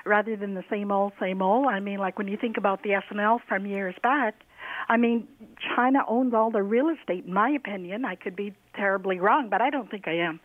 rather 0.06 0.36
than 0.36 0.56
the 0.56 0.64
same 0.70 0.92
old, 0.92 1.14
same 1.20 1.42
old. 1.42 1.68
I 1.68 1.80
mean, 1.80 2.00
like 2.00 2.18
when 2.18 2.28
you 2.28 2.38
think 2.38 2.58
about 2.58 2.82
the 2.84 2.94
S&L 2.94 3.40
from 3.48 3.66
years 3.66 3.96
back, 4.02 4.36
I 4.90 4.98
mean, 4.98 5.28
China 5.76 6.00
owns 6.08 6.34
all 6.34 6.50
the 6.50 6.64
real 6.64 6.90
estate, 6.90 7.26
in 7.26 7.34
my 7.34 7.50
opinion. 7.52 8.04
I 8.06 8.16
could 8.16 8.36
be 8.36 8.54
terribly 8.76 9.20
wrong, 9.20 9.50
but 9.50 9.62
I 9.62 9.70
don't 9.70 9.90
think 9.90 10.08
I 10.08 10.14
am. 10.14 10.40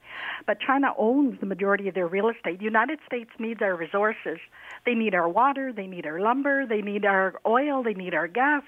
But 0.47 0.59
China 0.61 0.89
owns 0.99 1.41
the 1.41 1.47
majority 1.47 1.89
of 1.89 1.95
their 1.95 2.07
real 2.07 2.29
estate. 2.29 2.59
The 2.59 2.65
United 2.65 2.99
States 3.07 3.31
needs 3.39 3.61
our 3.63 3.77
resources. 3.77 4.39
They 4.85 4.95
need 4.95 5.15
our 5.15 5.29
water, 5.29 5.73
they 5.73 5.87
need 5.87 6.07
our 6.07 6.21
lumber, 6.21 6.65
they 6.67 6.81
need 6.81 7.05
our 7.05 7.35
oil, 7.45 7.83
they 7.83 7.95
need 7.95 8.15
our 8.15 8.29
gas. 8.29 8.63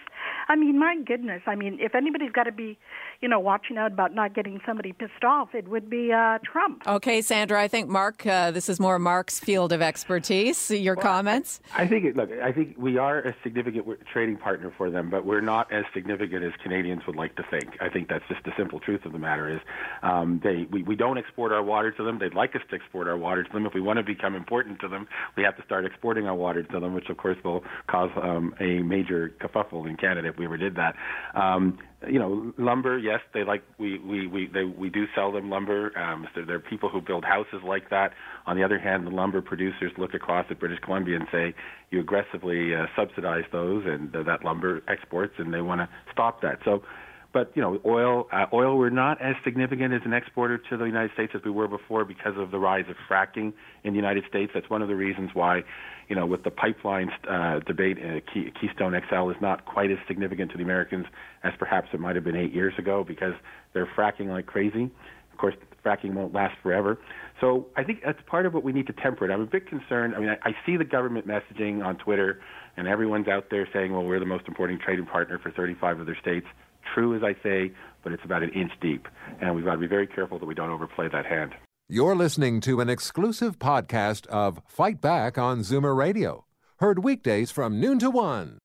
I 0.49 0.57
mean, 0.57 0.79
my 0.79 0.97
goodness. 1.05 1.43
I 1.47 1.55
mean, 1.55 1.79
if 1.81 1.95
anybody's 1.95 2.33
got 2.33 2.45
to 2.45 2.53
be, 2.53 2.77
you 3.21 3.29
know, 3.29 3.39
watching 3.39 3.79
out 3.79 3.93
about 3.93 4.15
not 4.15 4.35
getting 4.35 4.61
somebody 4.67 4.93
pissed 4.93 5.25
off, 5.25 5.55
it 5.55 5.69
would 5.69 5.89
be 5.89 6.13
uh, 6.13 6.39
Trump. 6.45 6.83
Okay, 6.87 7.23
Sandra, 7.23 7.61
I 7.61 7.69
think 7.69 7.89
Mark, 7.89 8.27
uh, 8.27 8.51
this 8.51 8.69
is 8.69 8.81
more 8.81 8.99
Mark's 8.99 9.39
field 9.39 9.73
of 9.73 9.81
expertise. 9.81 10.71
Your 10.71 10.97
well, 10.97 11.05
comments? 11.05 11.61
I, 11.75 11.83
I 11.83 11.89
think, 11.89 12.17
look, 12.17 12.31
I 12.33 12.51
think 12.53 12.75
we 12.77 12.99
are 12.99 13.19
a 13.21 13.35
significant 13.43 13.87
trading 14.13 14.37
partner 14.39 14.73
for 14.77 14.91
them, 14.91 15.11
but 15.11 15.25
we're 15.25 15.41
not 15.41 15.73
as 15.73 15.85
significant 15.95 16.45
as 16.45 16.53
Canadians 16.63 17.03
would 17.07 17.17
like 17.17 17.37
to 17.37 17.45
think. 17.49 17.77
I 17.81 17.89
think 17.89 18.09
that's 18.09 18.27
just 18.29 18.43
the 18.45 18.53
simple 18.57 18.81
truth 18.81 19.05
of 19.05 19.13
the 19.13 19.19
matter 19.19 19.48
is 19.49 19.61
um, 20.03 20.41
they 20.43 20.67
we, 20.71 20.83
we 20.83 20.97
don't 20.97 21.19
export 21.19 21.53
our 21.53 21.63
water 21.63 21.91
to 21.93 22.05
them. 22.05 22.19
They'd 22.19 22.35
like 22.35 22.55
us 22.55 22.63
to 22.71 22.77
export 22.77 23.09
our 23.09 23.17
water 23.17 23.43
to 23.43 23.53
them. 23.53 23.67
If 23.67 23.75
we 23.75 23.81
want 23.81 23.99
to 23.99 24.03
become 24.03 24.35
important 24.35 24.81
to 24.81 24.89
them, 24.89 25.07
we 25.37 25.43
have 25.43 25.57
to 25.57 25.65
start 25.65 25.85
exporting 25.85 26.27
our 26.27 26.35
water 26.35 26.63
to 26.63 26.81
them, 26.81 26.95
which 26.95 27.09
of 27.09 27.17
course 27.17 27.39
will 27.45 27.63
cause 27.89 28.11
um, 28.23 28.55
a 28.61 28.83
major 28.83 29.33
kerfuffle 29.41 29.89
in 29.89 29.97
Canada 29.97 30.29
if 30.29 30.39
we 30.39 30.45
ever 30.45 30.57
did 30.57 30.77
that. 30.77 30.95
Um, 31.35 31.79
you 32.07 32.19
know, 32.19 32.53
lumber. 32.59 32.97
Yes, 32.99 33.21
they 33.35 33.43
like 33.43 33.63
we 33.79 33.99
we 33.99 34.27
we 34.27 34.47
they, 34.53 34.65
we 34.65 34.89
do 34.89 35.05
sell 35.15 35.33
them 35.33 35.51
lumber. 35.51 35.97
Um, 35.99 36.29
so 36.35 36.43
there 36.47 36.57
are 36.57 36.61
people 36.61 36.89
who 36.89 37.01
build 37.01 37.25
houses 37.25 37.61
like 37.67 37.91
that. 37.91 38.13
On 38.47 38.57
the 38.57 38.63
other 38.63 38.79
hand, 38.79 39.07
the 39.07 39.11
lumber 39.11 39.43
producers 39.43 39.93
look 39.99 40.15
across 40.15 40.47
at 40.51 40.61
British 40.61 40.79
Columbia 40.81 41.17
and 41.17 41.27
say 41.33 41.55
you 41.91 42.01
aggressively 42.01 42.75
uh, 42.75 42.87
subsidize 42.97 43.45
those 43.51 43.85
and 43.87 44.15
uh, 44.15 44.23
that 44.23 44.45
lumber 44.45 44.83
exports, 44.89 45.35
and 45.39 45.53
they 45.53 45.61
want 45.61 45.81
to 45.81 45.89
stop 46.13 46.41
that. 46.43 46.59
So 46.65 46.83
but 47.33 47.53
you 47.55 47.63
know, 47.63 47.79
oil 47.85 48.27
uh, 48.33 48.47
oil 48.53 48.79
we're 48.79 48.91
not 48.91 49.21
as 49.21 49.35
significant 49.45 49.93
as 49.93 50.01
an 50.05 50.13
exporter 50.13 50.59
to 50.59 50.77
the 50.77 50.85
United 50.85 51.13
States 51.13 51.33
as 51.35 51.43
we 51.45 51.51
were 51.51 51.69
before 51.69 52.05
because 52.05 52.37
of 52.37 52.51
the 52.51 52.59
rise 52.59 52.87
of 52.89 52.97
fracking 53.09 53.53
in 53.85 53.93
the 53.93 53.97
United 53.99 54.25
States. 54.29 54.51
That's 54.55 54.71
one 54.71 54.81
of 54.81 54.89
the 54.89 54.95
reasons 54.95 55.31
why, 55.35 55.63
you 56.09 56.17
know, 56.17 56.25
with 56.25 56.43
the 56.45 56.51
pipeline 56.51 57.11
uh, 57.29 57.61
debate, 57.61 57.99
uh, 57.99 58.21
Key, 58.33 58.51
Keystone 58.59 58.99
XL 59.09 59.31
is 59.31 59.37
not 59.43 59.67
quite 59.67 59.91
as 59.91 59.99
significant 60.07 60.51
to 60.53 60.57
the 60.57 60.63
Americans 60.63 61.07
as 61.45 61.53
perhaps 61.59 61.89
it 61.93 62.01
might 62.01 62.17
have 62.17 62.25
been 62.25 62.37
eight 62.37 62.55
years 62.55 62.75
ago 62.79 63.05
because 63.07 63.35
they're 63.75 63.89
fracking 63.97 64.29
like 64.29 64.47
crazy. 64.47 64.91
Of 65.31 65.39
course, 65.39 65.55
fracking 65.85 66.15
won't 66.15 66.33
last 66.33 66.57
forever. 66.63 66.99
So 67.41 67.67
I 67.77 67.85
think 67.85 68.01
that's 68.05 68.19
part 68.27 68.47
of 68.47 68.55
what 68.55 68.65
we 68.65 68.73
need 68.73 68.87
to 68.87 68.93
temper 68.95 69.29
it. 69.29 69.33
I'm 69.33 69.43
a 69.43 69.47
bit 69.47 69.69
concerned. 69.69 70.15
I 70.17 70.19
mean, 70.19 70.31
I, 70.31 70.49
I 70.49 70.57
see 70.67 70.77
the 70.77 70.85
government 70.85 71.29
messaging 71.29 71.85
on 71.85 71.97
Twitter, 71.97 72.41
and 72.77 72.89
everyone's 72.89 73.29
out 73.29 73.47
there 73.51 73.69
saying, 73.73 73.93
well, 73.93 74.03
we're 74.03 74.19
the 74.19 74.27
most 74.27 74.49
important 74.49 74.81
trading 74.81 75.07
partner 75.07 75.39
for 75.39 75.53
35 75.53 76.01
of 76.01 76.07
their 76.07 76.19
states 76.21 76.47
true 76.95 77.17
as 77.17 77.23
I 77.23 77.35
say, 77.43 77.73
but 78.03 78.13
it's 78.13 78.25
about 78.25 78.43
an 78.43 78.51
inch 78.51 78.73
deep. 78.81 79.07
And 79.41 79.55
we've 79.55 79.65
got 79.65 79.73
to 79.73 79.79
be 79.79 79.87
very 79.87 80.07
careful 80.07 80.39
that 80.39 80.47
we 80.47 80.55
don't 80.55 80.71
overplay 80.71 81.09
that 81.09 81.27
hand. 81.27 81.55
You're 81.89 82.15
listening 82.15 82.61
to 82.63 82.81
an 82.81 82.89
exclusive 82.91 83.59
podcast 83.59 84.27
of 84.27 84.61
Fight 84.67 85.01
Back 85.01 85.39
on 85.39 85.61
Zoomer 85.61 85.97
Radio, 85.97 86.45
heard 86.81 87.03
weekdays 87.03 87.51
from 87.51 87.81
noon 87.81 87.99
to 88.01 88.11
one. 88.11 88.59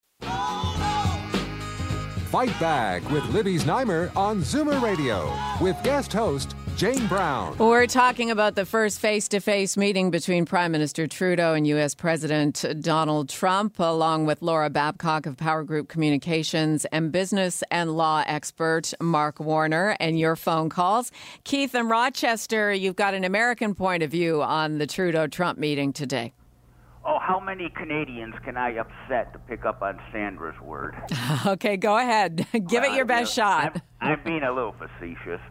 Fight 2.30 2.60
Back 2.60 3.08
with 3.12 3.24
Libby 3.30 3.58
Znaimer 3.58 4.14
on 4.16 4.42
Zoomer 4.42 4.82
Radio 4.82 5.32
with 5.62 5.82
guest 5.84 6.12
host 6.12 6.56
Jane 6.76 7.06
Brown. 7.08 7.56
We're 7.58 7.86
talking 7.86 8.32
about 8.32 8.56
the 8.56 8.66
first 8.66 9.00
face 9.00 9.28
to 9.30 9.40
face 9.40 9.78
meeting 9.78 10.10
between 10.10 10.46
Prime 10.46 10.72
Minister 10.72 11.06
Trudeau 11.06 11.54
and 11.54 11.68
U.S. 11.68 11.94
President 11.94 12.66
Donald 12.82 13.30
Trump, 13.30 13.80
along 13.80 14.26
with 14.26 14.42
Laura 14.42 14.70
Babcock 14.72 15.28
of 15.28 15.38
PowerGroup 15.38 15.88
Communications 15.88 16.86
and 16.86 17.12
business 17.12 17.64
and 17.70 17.96
law 17.96 18.24
expert 18.26 18.92
Mark 19.00 19.40
Warner, 19.40 19.96
and 20.00 20.18
your 20.18 20.36
phone 20.36 20.70
calls. 20.70 21.12
Keith 21.44 21.76
in 21.76 21.90
Rochester, 21.90 22.74
you've 22.74 22.96
got 22.96 23.14
an 23.14 23.24
American 23.24 23.76
point 23.76 24.02
of 24.02 24.10
view 24.10 24.42
on 24.42 24.80
the 24.80 24.88
Trudeau 24.88 25.28
Trump 25.28 25.60
meeting 25.60 25.94
today. 25.94 26.34
Oh, 27.06 27.20
how 27.20 27.38
many 27.38 27.70
Canadians 27.70 28.34
can 28.46 28.56
I 28.56 28.78
upset 28.78 29.34
to 29.34 29.40
pick 29.40 29.66
up 29.66 29.82
on 29.82 30.00
Sandra's 30.14 30.60
word? 30.62 30.96
okay, 31.46 31.76
go 31.76 31.98
ahead. 31.98 32.48
Give 32.54 32.82
well, 32.82 32.94
it 32.94 32.96
your 32.96 33.04
best 33.04 33.36
you 33.36 33.44
know, 33.44 33.50
shot. 33.50 33.82
I'm, 34.00 34.14
I'm, 34.14 34.24
being 34.24 34.44
a 34.44 34.54
little 34.54 34.74
facetious. 34.80 35.42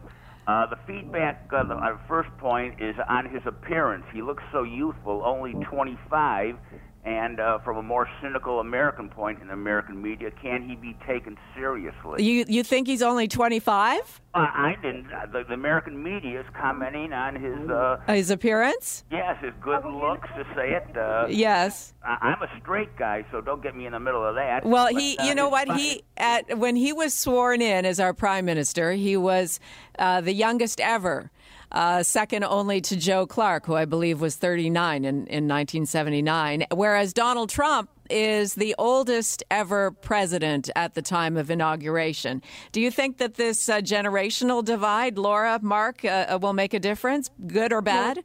Uh, 0.45 0.65
the 0.67 0.75
feedback 0.85 1.47
uh, 1.55 1.63
the, 1.63 1.73
our 1.75 1.99
first 2.07 2.29
point 2.37 2.75
is 2.79 2.95
on 3.07 3.25
his 3.29 3.41
appearance. 3.45 4.03
He 4.13 4.21
looks 4.21 4.43
so 4.51 4.63
youthful, 4.63 5.23
only 5.25 5.53
25, 5.71 6.55
and 7.05 7.39
uh, 7.39 7.59
from 7.59 7.77
a 7.77 7.83
more 7.83 8.07
cynical 8.21 8.61
American 8.61 9.09
point 9.09 9.41
in 9.41 9.49
American 9.49 10.01
media, 10.01 10.31
can 10.41 10.67
he 10.67 10.75
be 10.75 10.95
taken 11.05 11.37
seriously? 11.53 12.23
You 12.23 12.45
you 12.47 12.63
think 12.63 12.87
he's 12.87 13.01
only 13.01 13.27
25? 13.27 14.21
Uh, 14.35 14.39
I 14.39 14.75
didn't. 14.81 15.11
Uh, 15.11 15.25
the, 15.25 15.43
the, 15.43 15.53
American 15.53 16.01
media 16.01 16.39
is 16.39 16.45
commenting 16.59 17.11
on 17.11 17.35
his 17.35 17.69
uh, 17.69 17.97
his 18.07 18.31
appearance. 18.31 19.03
Yes, 19.11 19.37
his 19.43 19.53
good 19.61 19.85
looks, 19.85 20.29
to 20.37 20.45
say 20.55 20.71
it. 20.71 20.97
Uh, 20.97 21.27
yes. 21.29 21.93
I, 22.05 22.31
am 22.31 22.41
a 22.41 22.61
straight 22.61 22.95
guy, 22.97 23.25
so 23.31 23.41
don't 23.41 23.61
get 23.61 23.75
me 23.75 23.85
in 23.85 23.91
the 23.91 23.99
middle 23.99 24.25
of 24.25 24.35
that. 24.35 24.65
Well, 24.65 24.87
but, 24.91 25.01
he, 25.01 25.17
you 25.23 25.35
know 25.35 25.49
what, 25.49 25.69
he 25.77 26.03
at 26.15 26.57
when 26.57 26.77
he 26.77 26.93
was 26.93 27.13
sworn 27.13 27.61
in 27.61 27.85
as 27.85 27.99
our 27.99 28.13
prime 28.13 28.45
minister, 28.45 28.93
he 28.93 29.17
was 29.17 29.59
the 29.99 30.33
youngest 30.33 30.79
ever 30.79 31.31
uh, 31.73 32.03
second 32.03 32.43
only 32.43 32.81
to 32.81 32.95
Joe 32.95 33.25
Clark, 33.25 33.65
who 33.65 33.75
I 33.75 33.85
believe 33.85 34.21
was 34.21 34.35
39 34.35 35.05
in, 35.05 35.15
in 35.15 35.47
1979. 35.47 36.65
Whereas 36.71 37.13
Donald 37.13 37.49
Trump 37.49 37.89
is 38.09 38.53
the 38.55 38.75
oldest 38.77 39.43
ever 39.49 39.91
president 39.91 40.69
at 40.75 40.93
the 40.93 41.01
time 41.01 41.37
of 41.37 41.49
inauguration. 41.49 42.41
Do 42.71 42.81
you 42.81 42.91
think 42.91 43.17
that 43.17 43.35
this 43.35 43.69
uh, 43.69 43.79
generational 43.79 44.63
divide, 44.63 45.17
Laura, 45.17 45.59
Mark, 45.61 46.05
uh, 46.05 46.25
uh 46.29 46.39
will 46.41 46.53
make 46.53 46.73
a 46.73 46.79
difference, 46.79 47.29
good 47.47 47.73
or 47.73 47.81
bad? 47.81 48.17
Well, 48.17 48.23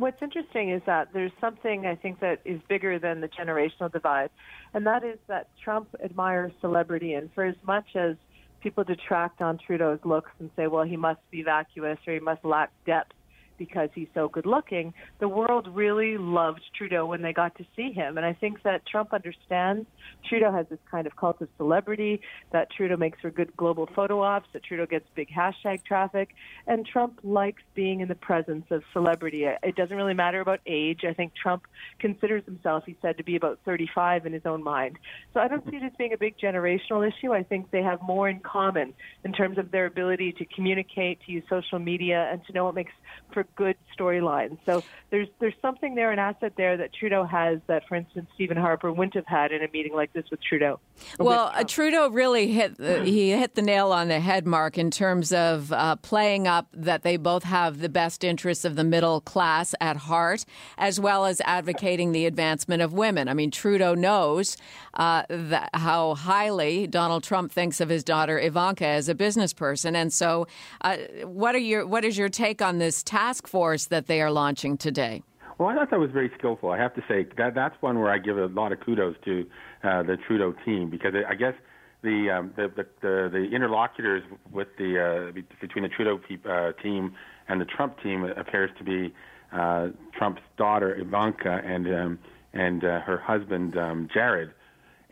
what's 0.00 0.22
interesting 0.22 0.70
is 0.70 0.82
that 0.86 1.12
there's 1.12 1.32
something 1.40 1.86
I 1.86 1.94
think 1.96 2.20
that 2.20 2.40
is 2.44 2.60
bigger 2.68 2.98
than 2.98 3.20
the 3.20 3.28
generational 3.28 3.92
divide, 3.92 4.30
and 4.74 4.86
that 4.86 5.04
is 5.04 5.18
that 5.26 5.48
Trump 5.62 5.88
admires 6.02 6.52
celebrity, 6.60 7.14
and 7.14 7.30
for 7.34 7.44
as 7.44 7.56
much 7.64 7.94
as 7.94 8.16
people 8.60 8.84
detract 8.84 9.40
on 9.40 9.58
Trudeau's 9.58 10.00
looks 10.04 10.30
and 10.38 10.50
say, 10.56 10.66
well, 10.66 10.84
he 10.84 10.96
must 10.96 11.20
be 11.30 11.42
vacuous 11.42 11.98
or 12.06 12.14
he 12.14 12.20
must 12.20 12.44
lack 12.44 12.70
depth 12.86 13.12
because 13.60 13.90
he's 13.94 14.08
so 14.14 14.26
good 14.26 14.46
looking. 14.46 14.94
The 15.18 15.28
world 15.28 15.68
really 15.72 16.16
loved 16.16 16.62
Trudeau 16.76 17.04
when 17.04 17.20
they 17.20 17.34
got 17.34 17.54
to 17.58 17.64
see 17.76 17.92
him. 17.92 18.16
And 18.16 18.24
I 18.24 18.32
think 18.32 18.62
that 18.62 18.86
Trump 18.86 19.12
understands 19.12 19.86
Trudeau 20.26 20.50
has 20.50 20.66
this 20.70 20.78
kind 20.90 21.06
of 21.06 21.14
cult 21.14 21.42
of 21.42 21.48
celebrity, 21.58 22.22
that 22.52 22.68
Trudeau 22.70 22.96
makes 22.96 23.20
for 23.20 23.30
good 23.30 23.54
global 23.58 23.86
photo 23.94 24.22
ops, 24.22 24.48
that 24.54 24.64
Trudeau 24.64 24.86
gets 24.86 25.04
big 25.14 25.28
hashtag 25.28 25.84
traffic. 25.84 26.30
And 26.66 26.86
Trump 26.86 27.20
likes 27.22 27.62
being 27.74 28.00
in 28.00 28.08
the 28.08 28.14
presence 28.14 28.64
of 28.70 28.82
celebrity. 28.94 29.44
It 29.44 29.76
doesn't 29.76 29.94
really 29.94 30.14
matter 30.14 30.40
about 30.40 30.60
age. 30.66 31.02
I 31.06 31.12
think 31.12 31.34
Trump 31.34 31.66
considers 31.98 32.42
himself, 32.46 32.84
he 32.86 32.96
said, 33.02 33.18
to 33.18 33.24
be 33.24 33.36
about 33.36 33.58
35 33.66 34.24
in 34.24 34.32
his 34.32 34.46
own 34.46 34.64
mind. 34.64 34.96
So 35.34 35.40
I 35.40 35.48
don't 35.48 35.68
see 35.70 35.76
it 35.76 35.82
as 35.82 35.92
being 35.98 36.14
a 36.14 36.18
big 36.18 36.38
generational 36.38 37.06
issue. 37.06 37.34
I 37.34 37.42
think 37.42 37.70
they 37.70 37.82
have 37.82 38.00
more 38.00 38.26
in 38.26 38.40
common 38.40 38.94
in 39.22 39.34
terms 39.34 39.58
of 39.58 39.70
their 39.70 39.84
ability 39.84 40.32
to 40.38 40.46
communicate, 40.46 41.18
to 41.26 41.32
use 41.32 41.44
social 41.50 41.78
media, 41.78 42.26
and 42.32 42.42
to 42.46 42.54
know 42.54 42.64
what 42.64 42.74
makes 42.74 42.92
for 43.32 43.44
good 43.56 43.76
storyline. 43.98 44.58
So 44.66 44.82
there's 45.10 45.28
there's 45.40 45.54
something 45.60 45.94
there, 45.94 46.12
an 46.12 46.18
asset 46.18 46.52
there 46.56 46.76
that 46.76 46.92
Trudeau 46.92 47.24
has 47.24 47.58
that, 47.66 47.86
for 47.88 47.96
instance, 47.96 48.28
Stephen 48.34 48.56
Harper 48.56 48.92
wouldn't 48.92 49.14
have 49.14 49.26
had 49.26 49.52
in 49.52 49.62
a 49.62 49.68
meeting 49.72 49.94
like 49.94 50.12
this 50.12 50.24
with 50.30 50.40
Trudeau. 50.42 50.80
Well, 51.18 51.50
uh, 51.54 51.64
Trudeau 51.64 52.08
really 52.08 52.52
hit 52.52 52.76
the, 52.76 53.04
he 53.04 53.30
hit 53.30 53.54
the 53.54 53.62
nail 53.62 53.92
on 53.92 54.08
the 54.08 54.20
head, 54.20 54.46
Mark, 54.46 54.78
in 54.78 54.90
terms 54.90 55.32
of 55.32 55.72
uh, 55.72 55.96
playing 55.96 56.46
up 56.46 56.68
that 56.72 57.02
they 57.02 57.16
both 57.16 57.44
have 57.44 57.80
the 57.80 57.88
best 57.88 58.22
interests 58.22 58.64
of 58.64 58.76
the 58.76 58.84
middle 58.84 59.20
class 59.20 59.74
at 59.80 59.96
heart, 59.96 60.44
as 60.78 61.00
well 61.00 61.26
as 61.26 61.40
advocating 61.42 62.12
the 62.12 62.26
advancement 62.26 62.82
of 62.82 62.92
women. 62.92 63.28
I 63.28 63.34
mean, 63.34 63.50
Trudeau 63.50 63.94
knows 63.94 64.56
uh, 64.94 65.24
that, 65.28 65.70
how 65.74 66.14
highly 66.14 66.86
Donald 66.86 67.24
Trump 67.24 67.52
thinks 67.52 67.80
of 67.80 67.88
his 67.88 68.04
daughter 68.04 68.38
Ivanka 68.38 68.86
as 68.86 69.08
a 69.08 69.14
business 69.14 69.52
person, 69.52 69.96
and 69.96 70.12
so 70.12 70.46
uh, 70.82 70.96
what 71.24 71.54
are 71.54 71.58
your 71.58 71.86
what 71.86 72.04
is 72.04 72.16
your 72.16 72.28
take 72.28 72.62
on 72.62 72.78
this 72.78 73.02
task 73.02 73.39
force 73.46 73.86
that 73.86 74.06
they 74.06 74.20
are 74.20 74.30
launching 74.30 74.76
today? 74.76 75.22
Well, 75.58 75.68
I 75.68 75.74
thought 75.74 75.90
that 75.90 76.00
was 76.00 76.10
very 76.10 76.30
skillful. 76.38 76.70
I 76.70 76.78
have 76.78 76.94
to 76.94 77.02
say 77.06 77.26
that 77.36 77.54
that's 77.54 77.76
one 77.82 77.98
where 77.98 78.10
I 78.10 78.18
give 78.18 78.38
a 78.38 78.46
lot 78.46 78.72
of 78.72 78.80
kudos 78.80 79.16
to 79.26 79.46
uh, 79.84 80.02
the 80.02 80.16
Trudeau 80.16 80.54
team 80.64 80.88
because 80.88 81.12
I 81.28 81.34
guess 81.34 81.54
the 82.02 82.30
um, 82.30 82.52
the, 82.56 82.68
the, 82.68 82.86
the 83.02 83.28
the 83.30 83.54
interlocutors 83.54 84.22
with 84.50 84.68
the 84.78 85.32
uh, 85.32 85.40
between 85.60 85.82
the 85.82 85.90
Trudeau 85.90 86.18
uh, 86.48 86.72
team 86.82 87.14
and 87.48 87.60
the 87.60 87.66
Trump 87.66 88.00
team 88.02 88.24
appears 88.24 88.70
to 88.78 88.84
be 88.84 89.12
uh, 89.52 89.88
Trump's 90.16 90.42
daughter 90.56 90.94
Ivanka 90.98 91.60
and 91.64 91.86
um, 91.94 92.18
and 92.52 92.84
uh, 92.84 93.00
her 93.00 93.18
husband 93.18 93.76
um, 93.76 94.08
Jared. 94.12 94.52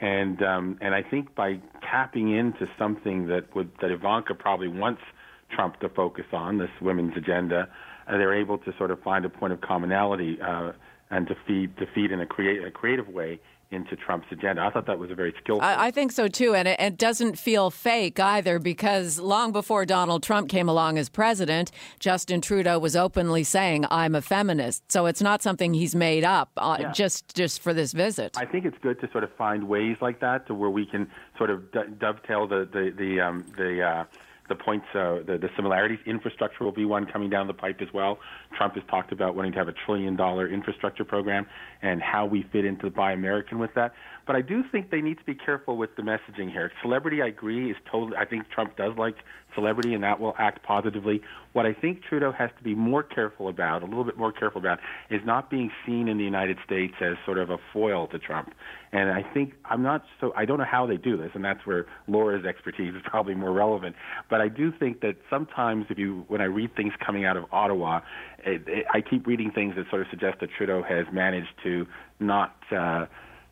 And 0.01 0.43
um, 0.43 0.79
and 0.81 0.95
I 0.95 1.03
think 1.03 1.35
by 1.35 1.59
tapping 1.83 2.35
into 2.35 2.69
something 2.79 3.27
that 3.27 3.55
would 3.55 3.71
that 3.81 3.91
Ivanka 3.91 4.35
probably 4.35 4.69
wants 4.69 5.03
Trump 5.51 5.81
to 5.81 5.88
focus 5.88 6.27
on 6.33 6.59
this 6.59 6.71
women's 6.81 7.17
agenda, 7.17 7.69
they're 8.16 8.35
able 8.35 8.59
to 8.59 8.73
sort 8.79 8.90
of 8.90 9.01
find 9.03 9.25
a 9.25 9.29
point 9.29 9.53
of 9.53 9.61
commonality 9.61 10.38
uh, 10.40 10.73
and 11.11 11.27
to 11.29 11.37
feed 11.47 11.77
to 11.79 11.87
feed 11.94 12.12
in 12.12 12.21
a, 12.21 12.27
create, 12.27 12.64
a 12.64 12.71
creative 12.71 13.09
way 13.09 13.40
into 13.71 13.97
Trump's 13.97 14.27
agenda. 14.31 14.62
I 14.62 14.71
thought 14.71 14.87
that 14.87 14.99
was 14.99 15.11
a 15.11 15.14
very 15.14 15.35
skillful. 15.42 15.62
I, 15.62 15.88
I 15.88 15.90
think 15.90 16.12
so 16.12 16.27
too, 16.27 16.55
and 16.55 16.66
it, 16.66 16.81
it, 16.81 16.97
doesn't 16.97 17.38
feel 17.38 17.71
fake 17.71 18.18
either 18.18 18.59
because 18.59 19.18
long 19.18 19.53
before 19.53 19.85
Donald 19.85 20.23
Trump 20.23 20.49
came 20.49 20.68
along 20.68 20.97
as 20.97 21.09
president, 21.09 21.71
Justin 21.99 22.40
Trudeau 22.40 22.79
was 22.79 22.97
openly 22.97 23.44
saying, 23.44 23.85
"I'm 23.90 24.14
a 24.14 24.23
feminist." 24.23 24.90
So 24.90 25.07
it's 25.07 25.21
not 25.21 25.42
something 25.42 25.75
he's 25.75 25.94
made 25.94 26.25
up 26.25 26.51
uh, 26.57 26.79
yeah. 26.81 26.92
just 26.92 27.35
just 27.35 27.61
for 27.61 27.75
this 27.75 27.92
visit. 27.92 28.38
I 28.38 28.47
think 28.47 28.64
it's 28.64 28.79
good 28.79 29.01
to 29.01 29.11
sort 29.12 29.25
of 29.25 29.33
find 29.35 29.68
ways 29.68 29.99
like 30.01 30.21
that 30.21 30.47
to 30.47 30.55
where 30.55 30.71
we 30.71 30.87
can 30.87 31.11
sort 31.37 31.51
of 31.51 31.71
dovetail 31.99 32.47
the 32.47 32.68
the 32.73 32.92
the 32.97 33.21
um, 33.21 33.44
the. 33.57 33.83
Uh, 33.83 34.05
the 34.48 34.54
points, 34.54 34.87
uh, 34.94 35.20
the, 35.26 35.38
the 35.40 35.48
similarities. 35.56 35.98
Infrastructure 36.06 36.64
will 36.64 36.72
be 36.72 36.84
one 36.84 37.06
coming 37.06 37.30
down 37.30 37.46
the 37.46 37.54
pipe 37.54 37.80
as 37.80 37.88
well. 37.92 38.18
Trump 38.56 38.74
has 38.74 38.82
talked 38.90 39.12
about 39.12 39.34
wanting 39.34 39.52
to 39.52 39.58
have 39.58 39.68
a 39.68 39.74
trillion 39.87 40.16
dollar 40.16 40.48
infrastructure 40.48 41.04
program 41.04 41.46
and 41.82 42.02
how 42.02 42.26
we 42.26 42.44
fit 42.52 42.64
into 42.64 42.87
the 42.87 42.90
Buy 42.90 43.12
American 43.12 43.58
with 43.58 43.70
that. 43.74 43.92
But 44.29 44.37
I 44.37 44.43
do 44.43 44.62
think 44.71 44.91
they 44.91 45.01
need 45.01 45.17
to 45.17 45.25
be 45.25 45.35
careful 45.35 45.79
with 45.79 45.97
the 45.97 46.03
messaging 46.03 46.53
here. 46.53 46.71
Celebrity, 46.83 47.23
I 47.23 47.29
agree, 47.29 47.71
is 47.71 47.79
totally. 47.91 48.14
I 48.19 48.27
think 48.27 48.51
Trump 48.51 48.77
does 48.77 48.93
like 48.99 49.14
celebrity, 49.55 49.95
and 49.95 50.05
that 50.05 50.21
will 50.21 50.35
act 50.38 50.62
positively. 50.62 51.23
What 51.55 51.64
I 51.64 51.73
think 51.73 52.03
Trudeau 52.07 52.31
has 52.33 52.51
to 52.59 52.62
be 52.62 52.75
more 52.75 53.03
careful 53.03 53.49
about, 53.49 53.83
a 53.83 53.87
little 53.87 54.05
bit 54.05 54.19
more 54.19 54.31
careful 54.31 54.61
about, 54.61 54.81
is 55.09 55.23
not 55.25 55.49
being 55.49 55.71
seen 55.87 56.09
in 56.09 56.19
the 56.19 56.25
United 56.25 56.59
States 56.62 56.93
as 57.01 57.14
sort 57.25 57.38
of 57.38 57.49
a 57.49 57.57
foil 57.73 58.07
to 58.09 58.19
Trump. 58.19 58.53
And 58.93 59.11
I 59.11 59.23
think 59.23 59.55
I'm 59.64 59.83
not 59.83 60.05
so. 60.21 60.35
I 60.37 60.45
don't 60.45 60.59
know 60.59 60.67
how 60.71 60.85
they 60.85 60.99
do 60.99 61.17
this, 61.17 61.31
and 61.33 61.43
that's 61.43 61.64
where 61.64 61.87
Laura's 62.07 62.45
expertise 62.45 62.95
is 62.95 63.01
probably 63.07 63.35
more 63.35 63.53
relevant. 63.53 63.97
But 64.29 64.43
I 64.43 64.49
do 64.49 64.71
think 64.79 65.01
that 65.01 65.17
sometimes, 65.31 65.87
if 65.88 65.97
you, 65.97 66.27
when 66.29 66.43
I 66.43 66.45
read 66.45 66.77
things 66.77 66.93
coming 67.05 67.25
out 67.25 67.38
of 67.38 67.45
Ottawa, 67.51 68.01
it, 68.45 68.62
it, 68.67 68.85
I 68.93 69.01
keep 69.01 69.27
reading 69.27 69.53
things 69.53 69.75
that 69.77 69.88
sort 69.88 70.03
of 70.03 70.09
suggest 70.11 70.41
that 70.41 70.51
Trudeau 70.55 70.83
has 70.83 71.07
managed 71.14 71.55
to 71.64 71.87
not. 72.21 72.55
Uh, 72.71 73.07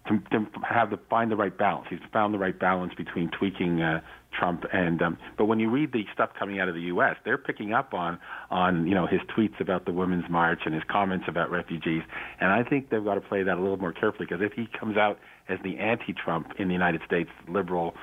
to, 0.08 0.18
to 0.30 0.46
have 0.68 0.90
the 0.90 0.98
find 1.10 1.30
the 1.30 1.36
right 1.36 1.56
balance. 1.56 1.86
He's 1.90 1.98
found 2.12 2.34
the 2.34 2.38
right 2.38 2.58
balance 2.58 2.94
between 2.94 3.30
tweaking 3.30 3.82
uh, 3.82 4.00
Trump 4.36 4.64
and 4.72 5.00
um, 5.02 5.18
but 5.36 5.46
when 5.46 5.58
you 5.58 5.70
read 5.70 5.92
the 5.92 6.04
stuff 6.12 6.30
coming 6.38 6.60
out 6.60 6.68
of 6.68 6.74
the 6.74 6.82
U.S., 6.82 7.16
they're 7.24 7.38
picking 7.38 7.72
up 7.72 7.94
on 7.94 8.18
on 8.50 8.86
you 8.86 8.94
know 8.94 9.06
his 9.06 9.20
tweets 9.36 9.60
about 9.60 9.84
the 9.84 9.92
Women's 9.92 10.28
March 10.28 10.60
and 10.64 10.74
his 10.74 10.84
comments 10.88 11.26
about 11.28 11.50
refugees, 11.50 12.02
and 12.40 12.50
I 12.50 12.62
think 12.62 12.90
they've 12.90 13.04
got 13.04 13.14
to 13.14 13.20
play 13.20 13.42
that 13.42 13.56
a 13.56 13.60
little 13.60 13.78
more 13.78 13.92
carefully 13.92 14.26
because 14.28 14.44
if 14.44 14.52
he 14.52 14.68
comes 14.78 14.96
out 14.96 15.18
as 15.48 15.58
the 15.62 15.78
anti-Trump 15.78 16.54
in 16.58 16.68
the 16.68 16.74
United 16.74 17.00
States 17.06 17.30
liberal 17.48 17.94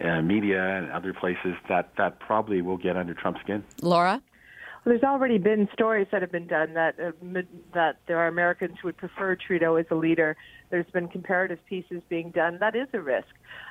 uh, 0.00 0.20
media 0.22 0.62
and 0.76 0.90
other 0.92 1.12
places, 1.12 1.54
that 1.68 1.90
that 1.98 2.20
probably 2.20 2.62
will 2.62 2.78
get 2.78 2.96
under 2.96 3.14
Trump's 3.14 3.40
skin. 3.40 3.64
Laura. 3.82 4.22
There's 4.84 5.02
already 5.02 5.36
been 5.38 5.68
stories 5.72 6.06
that 6.10 6.22
have 6.22 6.32
been 6.32 6.46
done 6.46 6.72
that 6.74 6.98
uh, 6.98 7.12
that 7.74 7.98
there 8.06 8.18
are 8.18 8.28
Americans 8.28 8.76
who 8.80 8.88
would 8.88 8.96
prefer 8.96 9.36
Trudeau 9.36 9.76
as 9.76 9.84
a 9.90 9.94
leader. 9.94 10.36
There's 10.70 10.90
been 10.92 11.08
comparative 11.08 11.58
pieces 11.66 12.00
being 12.08 12.30
done. 12.30 12.58
That 12.60 12.74
is 12.74 12.88
a 12.94 13.00
risk. 13.00 13.28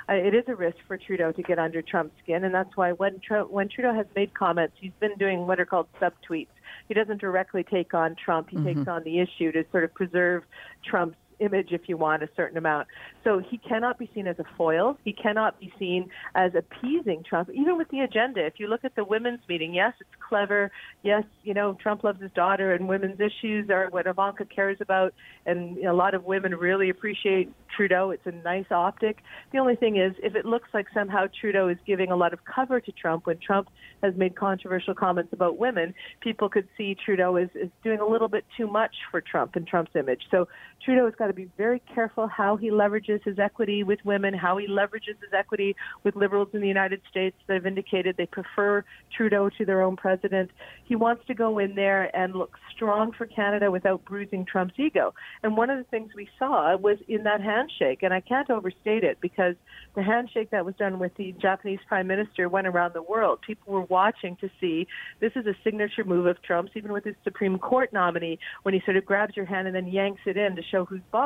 Uh, 0.08 0.13
it 0.13 0.36
is 0.36 0.43
a 0.48 0.56
risk 0.56 0.78
for 0.88 0.98
Trudeau 0.98 1.32
to 1.32 1.41
get 1.41 1.58
under 1.58 1.82
Trump's 1.82 2.15
skin, 2.24 2.43
and 2.43 2.54
that's 2.54 2.76
why 2.78 2.91
when 2.91 3.19
Trump, 3.19 3.50
when 3.50 3.69
Trudeau 3.69 3.93
has 3.93 4.06
made 4.15 4.34
comments, 4.36 4.76
he's 4.80 4.91
been 5.00 5.15
doing 5.17 5.48
what 5.48 5.60
are 5.60 5.65
called 5.65 5.88
subtweets. 6.00 6.48
He 6.88 6.93
doesn't 6.93 7.19
directly 7.19 7.63
take 7.63 7.93
on 7.93 8.15
Trump. 8.15 8.50
He 8.50 8.58
mm-hmm. 8.58 8.80
takes 8.80 8.88
on 8.88 9.04
the 9.04 9.19
issue 9.19 9.52
to 9.52 9.65
sort 9.72 9.84
of 9.84 9.93
preserve 9.93 10.43
Trump's 10.86 11.17
image, 11.39 11.69
if 11.71 11.82
you 11.88 11.97
want, 11.97 12.23
a 12.23 12.30
certain 12.36 12.58
amount. 12.58 12.88
So 13.23 13.39
he 13.39 13.58
cannot 13.58 13.97
be 13.97 14.10
seen 14.13 14.28
as 14.28 14.39
a 14.39 14.45
foil. 14.58 14.97
He 15.04 15.13
cannot 15.13 15.60
be 15.60 15.71
seen 15.80 16.10
as 16.36 16.52
appeasing 16.56 17.23
Trump, 17.28 17.49
even 17.49 17.78
with 17.78 17.89
the 17.89 17.99
agenda. 17.99 18.45
If 18.45 18.54
you 18.58 18.67
look 18.67 18.84
at 18.84 18.95
the 18.95 19.04
women's 19.04 19.41
meeting, 19.47 19.73
yes, 19.73 19.93
it's 19.99 20.10
clever. 20.28 20.71
Yes, 21.04 21.23
you 21.43 21.54
know, 21.54 21.78
Trump 21.82 22.04
loves 22.04 22.21
his 22.21 22.32
daughter, 22.32 22.73
and 22.73 22.88
women's 22.88 23.19
issues 23.19 23.69
are 23.69 23.89
what 23.89 24.08
Ivanka 24.08 24.45
cares 24.45 24.78
about. 24.82 25.13
And 25.45 25.78
a 25.86 25.93
lot 25.93 26.13
of 26.13 26.25
women 26.25 26.56
really 26.56 26.89
appreciate 26.89 27.52
Trudeau. 27.75 28.12
It's 28.12 28.25
a 28.25 28.32
nice 28.32 28.65
optic. 28.71 29.17
The 29.52 29.60
only 29.60 29.75
thing 29.75 29.97
is, 29.97 30.13
if 30.23 30.36
it 30.36 30.45
looks 30.45 30.69
like 30.73 30.88
somehow 30.93 31.25
Trudeau 31.39 31.67
is 31.69 31.78
giving 31.86 32.12
a 32.12 32.15
lot 32.15 32.34
of 32.34 32.39
cover 32.45 32.80
to 32.80 32.91
Trump 32.91 33.25
when 33.25 33.38
Trump 33.38 33.69
has 34.04 34.15
made 34.15 34.36
controversial 34.36 34.93
comments 34.93 35.34
about 35.34 35.58
women, 35.58 35.93
people 36.21 36.49
could 36.49 36.67
see 36.78 36.95
Trudeau 37.06 37.38
is, 37.38 37.49
as 37.62 37.69
doing 37.84 37.99
a 37.99 38.06
little 38.06 38.28
bit 38.28 38.45
too 38.58 38.67
much 38.67 38.95
for 39.12 39.21
Trump 39.21 39.56
and 39.56 39.67
Trump's 39.67 39.91
image. 39.95 40.21
So 40.32 40.47
Trudeau 40.84 41.06
has 41.06 41.15
got 41.15 41.28
to 41.29 41.33
be 41.33 41.49
very 41.57 41.81
careful 41.93 42.27
how 42.27 42.57
he 42.57 42.69
leverages 42.69 43.23
his 43.23 43.39
equity 43.39 43.83
with 43.83 43.99
women, 44.03 44.33
how 44.33 44.57
he 44.57 44.67
leverages 44.67 45.19
his 45.21 45.33
equity 45.33 45.75
with 46.03 46.15
liberals 46.15 46.49
in 46.53 46.61
the 46.61 46.67
United 46.67 47.01
States 47.09 47.35
that 47.47 47.53
have 47.53 47.65
indicated 47.65 48.15
they 48.17 48.25
prefer 48.25 48.83
Trudeau 49.15 49.49
to 49.57 49.65
their 49.65 49.81
own 49.81 49.95
president. 49.95 50.51
He 50.85 50.95
wants 50.95 51.25
to 51.27 51.33
go 51.33 51.59
in 51.59 51.75
there 51.75 52.15
and 52.15 52.33
look 52.33 52.57
strong 52.75 53.11
for 53.11 53.25
Canada 53.25 53.71
without 53.71 54.03
bruising 54.05 54.45
Trump's 54.45 54.75
ego. 54.77 55.13
And 55.43 55.55
one 55.55 55.69
of 55.69 55.77
the 55.77 55.83
things 55.85 56.11
we 56.15 56.27
saw 56.37 56.75
was 56.77 56.97
in 57.07 57.23
that 57.23 57.41
handshake, 57.41 58.03
and 58.03 58.13
I 58.13 58.21
can't 58.21 58.49
overstate 58.49 59.03
it 59.03 59.19
because 59.21 59.55
the 59.95 60.03
handshake 60.03 60.49
that 60.51 60.65
was 60.65 60.75
done 60.75 60.99
with 60.99 61.13
the 61.15 61.33
Japanese 61.41 61.79
prime 61.87 62.07
minister 62.07 62.49
went 62.49 62.67
around 62.67 62.93
the 62.93 63.01
world. 63.01 63.39
People 63.45 63.73
were 63.73 63.83
watching 63.83 64.35
to 64.37 64.49
see 64.59 64.87
this 65.19 65.31
is 65.35 65.45
a 65.45 65.55
signature 65.63 66.03
move 66.03 66.25
of 66.25 66.41
Trump's, 66.41 66.71
even 66.75 66.91
with 66.91 67.03
his 67.03 67.15
Supreme 67.23 67.59
Court 67.59 67.93
nominee, 67.93 68.39
when 68.63 68.73
he 68.73 68.81
sort 68.85 68.97
of 68.97 69.05
grabs 69.05 69.35
your 69.35 69.45
hand 69.45 69.67
and 69.67 69.75
then 69.75 69.87
yanks 69.87 70.21
it 70.25 70.37
in 70.37 70.55
to 70.55 70.63
show 70.63 70.85
who's 70.85 71.01
boss. 71.11 71.18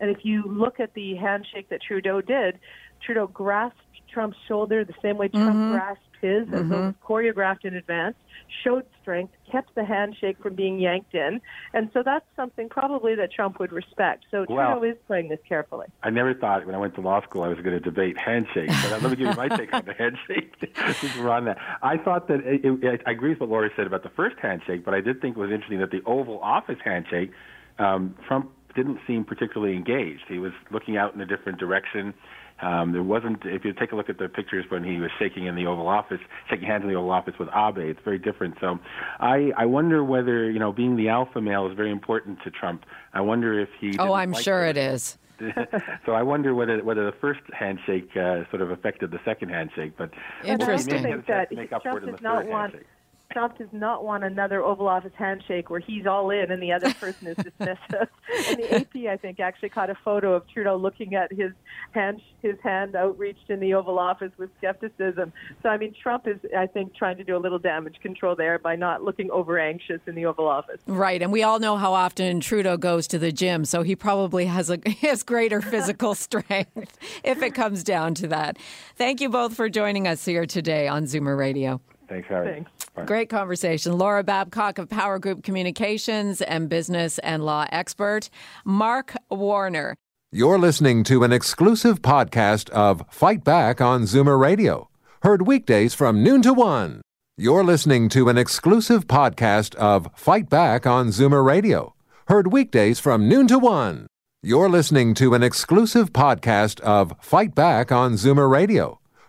And 0.00 0.10
if 0.10 0.24
you 0.24 0.42
look 0.46 0.80
at 0.80 0.94
the 0.94 1.14
handshake 1.16 1.68
that 1.70 1.80
Trudeau 1.82 2.20
did, 2.20 2.58
Trudeau 3.04 3.26
grasped 3.26 3.78
Trump's 4.12 4.36
shoulder 4.46 4.84
the 4.84 4.94
same 5.02 5.16
way 5.16 5.28
Trump 5.28 5.56
mm-hmm. 5.56 5.72
grasped 5.72 6.04
his, 6.20 6.46
mm-hmm. 6.46 6.54
as 6.54 6.68
though 6.68 6.82
it 6.84 6.86
was 6.86 6.94
choreographed 7.04 7.64
in 7.64 7.74
advance, 7.74 8.14
showed 8.62 8.84
strength, 9.00 9.32
kept 9.50 9.74
the 9.74 9.84
handshake 9.84 10.36
from 10.40 10.54
being 10.54 10.78
yanked 10.78 11.14
in. 11.14 11.40
And 11.74 11.90
so 11.92 12.02
that's 12.04 12.24
something 12.36 12.68
probably 12.68 13.14
that 13.16 13.32
Trump 13.32 13.58
would 13.58 13.72
respect. 13.72 14.24
So 14.30 14.44
well, 14.48 14.72
Trudeau 14.72 14.92
is 14.92 14.96
playing 15.06 15.28
this 15.28 15.40
carefully. 15.48 15.86
I 16.02 16.10
never 16.10 16.32
thought 16.34 16.64
when 16.64 16.74
I 16.74 16.78
went 16.78 16.94
to 16.94 17.00
law 17.00 17.22
school 17.22 17.42
I 17.42 17.48
was 17.48 17.58
going 17.58 17.72
to 17.72 17.80
debate 17.80 18.16
handshakes, 18.18 18.74
but 18.82 19.02
let 19.02 19.10
me 19.10 19.16
give 19.16 19.28
you 19.28 19.34
my 19.34 19.48
take 19.48 19.74
on 19.74 19.84
the 19.84 19.94
handshake. 19.98 20.54
Since 21.00 21.16
we're 21.16 21.30
on 21.30 21.46
that. 21.46 21.58
I 21.82 21.96
thought 21.96 22.28
that, 22.28 22.40
it, 22.46 22.64
it, 22.64 23.02
I 23.06 23.10
agree 23.10 23.30
with 23.30 23.40
what 23.40 23.50
Laura 23.50 23.70
said 23.76 23.86
about 23.86 24.02
the 24.02 24.10
first 24.10 24.36
handshake, 24.40 24.84
but 24.84 24.94
I 24.94 25.00
did 25.00 25.20
think 25.20 25.36
it 25.36 25.40
was 25.40 25.50
interesting 25.50 25.80
that 25.80 25.90
the 25.90 26.02
Oval 26.06 26.38
Office 26.40 26.78
handshake, 26.84 27.32
um, 27.78 28.14
Trump 28.28 28.50
didn't 28.74 28.98
seem 29.06 29.24
particularly 29.24 29.74
engaged. 29.76 30.24
He 30.28 30.38
was 30.38 30.52
looking 30.70 30.96
out 30.96 31.14
in 31.14 31.20
a 31.20 31.26
different 31.26 31.58
direction 31.58 32.14
Um, 32.62 32.92
there 32.92 33.02
wasn't. 33.02 33.44
If 33.44 33.64
you 33.64 33.72
take 33.72 33.90
a 33.90 33.96
look 33.96 34.08
at 34.08 34.18
the 34.18 34.28
pictures 34.28 34.64
when 34.68 34.84
he 34.84 34.98
was 34.98 35.10
shaking 35.18 35.46
in 35.46 35.56
the 35.56 35.66
Oval 35.66 35.88
Office, 35.88 36.20
shaking 36.48 36.66
hands 36.66 36.84
in 36.84 36.88
the 36.88 36.94
Oval 36.94 37.10
Office 37.10 37.34
with 37.38 37.48
Abe, 37.48 37.78
it's 37.78 38.00
very 38.04 38.18
different. 38.18 38.54
So, 38.60 38.78
I 39.18 39.50
I 39.56 39.66
wonder 39.66 40.04
whether 40.04 40.48
you 40.48 40.60
know 40.60 40.72
being 40.72 40.96
the 40.96 41.08
alpha 41.08 41.40
male 41.40 41.66
is 41.66 41.76
very 41.76 41.90
important 41.90 42.38
to 42.44 42.50
Trump. 42.50 42.84
I 43.14 43.20
wonder 43.20 43.58
if 43.58 43.68
he. 43.80 43.98
Oh, 43.98 44.12
I'm 44.12 44.30
like 44.30 44.44
sure 44.44 44.64
it 44.64 44.76
is. 44.76 45.18
so 46.06 46.12
I 46.12 46.22
wonder 46.22 46.54
whether 46.54 46.84
whether 46.84 47.04
the 47.04 47.16
first 47.20 47.40
handshake 47.52 48.10
uh, 48.16 48.48
sort 48.50 48.62
of 48.62 48.70
affected 48.70 49.10
the 49.10 49.18
second 49.24 49.48
handshake, 49.48 49.94
but 49.96 50.10
Interesting. 50.44 51.04
I 51.04 51.46
think 51.46 51.70
that 51.70 51.82
Trump 51.82 52.06
does 52.06 52.20
not 52.20 52.46
want 52.46 52.74
handshake. 52.74 52.88
Trump 53.32 53.58
does 53.58 53.68
not 53.72 54.04
want 54.04 54.24
another 54.24 54.62
Oval 54.62 54.88
Office 54.88 55.12
handshake 55.16 55.70
where 55.70 55.80
he's 55.80 56.06
all 56.06 56.30
in 56.30 56.50
and 56.50 56.62
the 56.62 56.72
other 56.72 56.92
person 56.94 57.28
is 57.28 57.36
dismissive. 57.36 58.08
and 58.48 58.58
the 58.58 58.74
AP, 58.74 58.96
I 59.10 59.16
think, 59.16 59.40
actually 59.40 59.70
caught 59.70 59.90
a 59.90 59.96
photo 60.04 60.34
of 60.34 60.48
Trudeau 60.48 60.76
looking 60.76 61.14
at 61.14 61.32
his 61.32 61.52
hand, 61.92 62.20
his 62.42 62.56
hand 62.62 62.94
outreached 62.94 63.48
in 63.48 63.60
the 63.60 63.74
Oval 63.74 63.98
Office 63.98 64.32
with 64.38 64.50
skepticism. 64.58 65.32
So, 65.62 65.68
I 65.68 65.76
mean, 65.76 65.94
Trump 66.00 66.26
is, 66.26 66.38
I 66.56 66.66
think, 66.66 66.94
trying 66.94 67.16
to 67.16 67.24
do 67.24 67.36
a 67.36 67.38
little 67.38 67.58
damage 67.58 67.96
control 68.02 68.36
there 68.36 68.58
by 68.58 68.76
not 68.76 69.02
looking 69.02 69.30
over 69.30 69.58
anxious 69.58 70.00
in 70.06 70.14
the 70.14 70.26
Oval 70.26 70.48
Office. 70.48 70.80
Right, 70.86 71.22
and 71.22 71.32
we 71.32 71.42
all 71.42 71.58
know 71.58 71.76
how 71.76 71.92
often 71.92 72.40
Trudeau 72.40 72.76
goes 72.76 73.06
to 73.08 73.18
the 73.18 73.32
gym, 73.32 73.64
so 73.64 73.82
he 73.82 73.96
probably 73.96 74.46
has 74.46 74.70
a 74.70 74.78
has 75.00 75.22
greater 75.22 75.60
physical 75.60 76.14
strength 76.14 76.98
if 77.24 77.42
it 77.42 77.54
comes 77.54 77.82
down 77.82 78.14
to 78.14 78.26
that. 78.28 78.58
Thank 78.96 79.20
you 79.20 79.28
both 79.28 79.54
for 79.54 79.68
joining 79.68 80.06
us 80.06 80.24
here 80.24 80.46
today 80.46 80.88
on 80.88 81.04
Zoomer 81.04 81.36
Radio. 81.36 81.80
Thanks, 82.08 82.28
Harry. 82.28 82.52
Thanks. 82.52 82.70
Bye. 82.94 83.04
Great 83.04 83.30
conversation. 83.30 83.96
Laura 83.96 84.22
Babcock 84.22 84.78
of 84.78 84.88
PowerGroup 84.88 85.42
Communications 85.42 86.42
and 86.42 86.68
business 86.68 87.18
and 87.20 87.44
law 87.44 87.66
expert. 87.72 88.28
Mark 88.64 89.14
Warner. 89.30 89.94
You're 90.30 90.58
listening 90.58 91.04
to 91.04 91.24
an 91.24 91.32
exclusive 91.32 92.00
podcast 92.00 92.70
of 92.70 93.04
Fight 93.10 93.44
Back 93.44 93.80
on 93.82 94.02
Zoomer 94.04 94.38
Radio, 94.40 94.88
heard 95.22 95.46
weekdays 95.46 95.92
from 95.92 96.22
noon 96.22 96.40
to 96.42 96.54
one. 96.54 97.02
You're 97.36 97.64
listening 97.64 98.08
to 98.10 98.28
an 98.30 98.38
exclusive 98.38 99.06
podcast 99.06 99.74
of 99.74 100.08
Fight 100.14 100.48
Back 100.48 100.86
on 100.86 101.08
Zoomer 101.08 101.44
Radio, 101.44 101.94
heard 102.28 102.52
weekdays 102.52 102.98
from 102.98 103.28
noon 103.28 103.46
to 103.48 103.58
one. 103.58 104.06
You're 104.42 104.70
listening 104.70 105.14
to 105.14 105.34
an 105.34 105.42
exclusive 105.42 106.12
podcast 106.12 106.80
of 106.80 107.14
Fight 107.20 107.54
Back 107.54 107.92
on 107.92 108.14
Zoomer 108.14 108.50
Radio, 108.50 109.00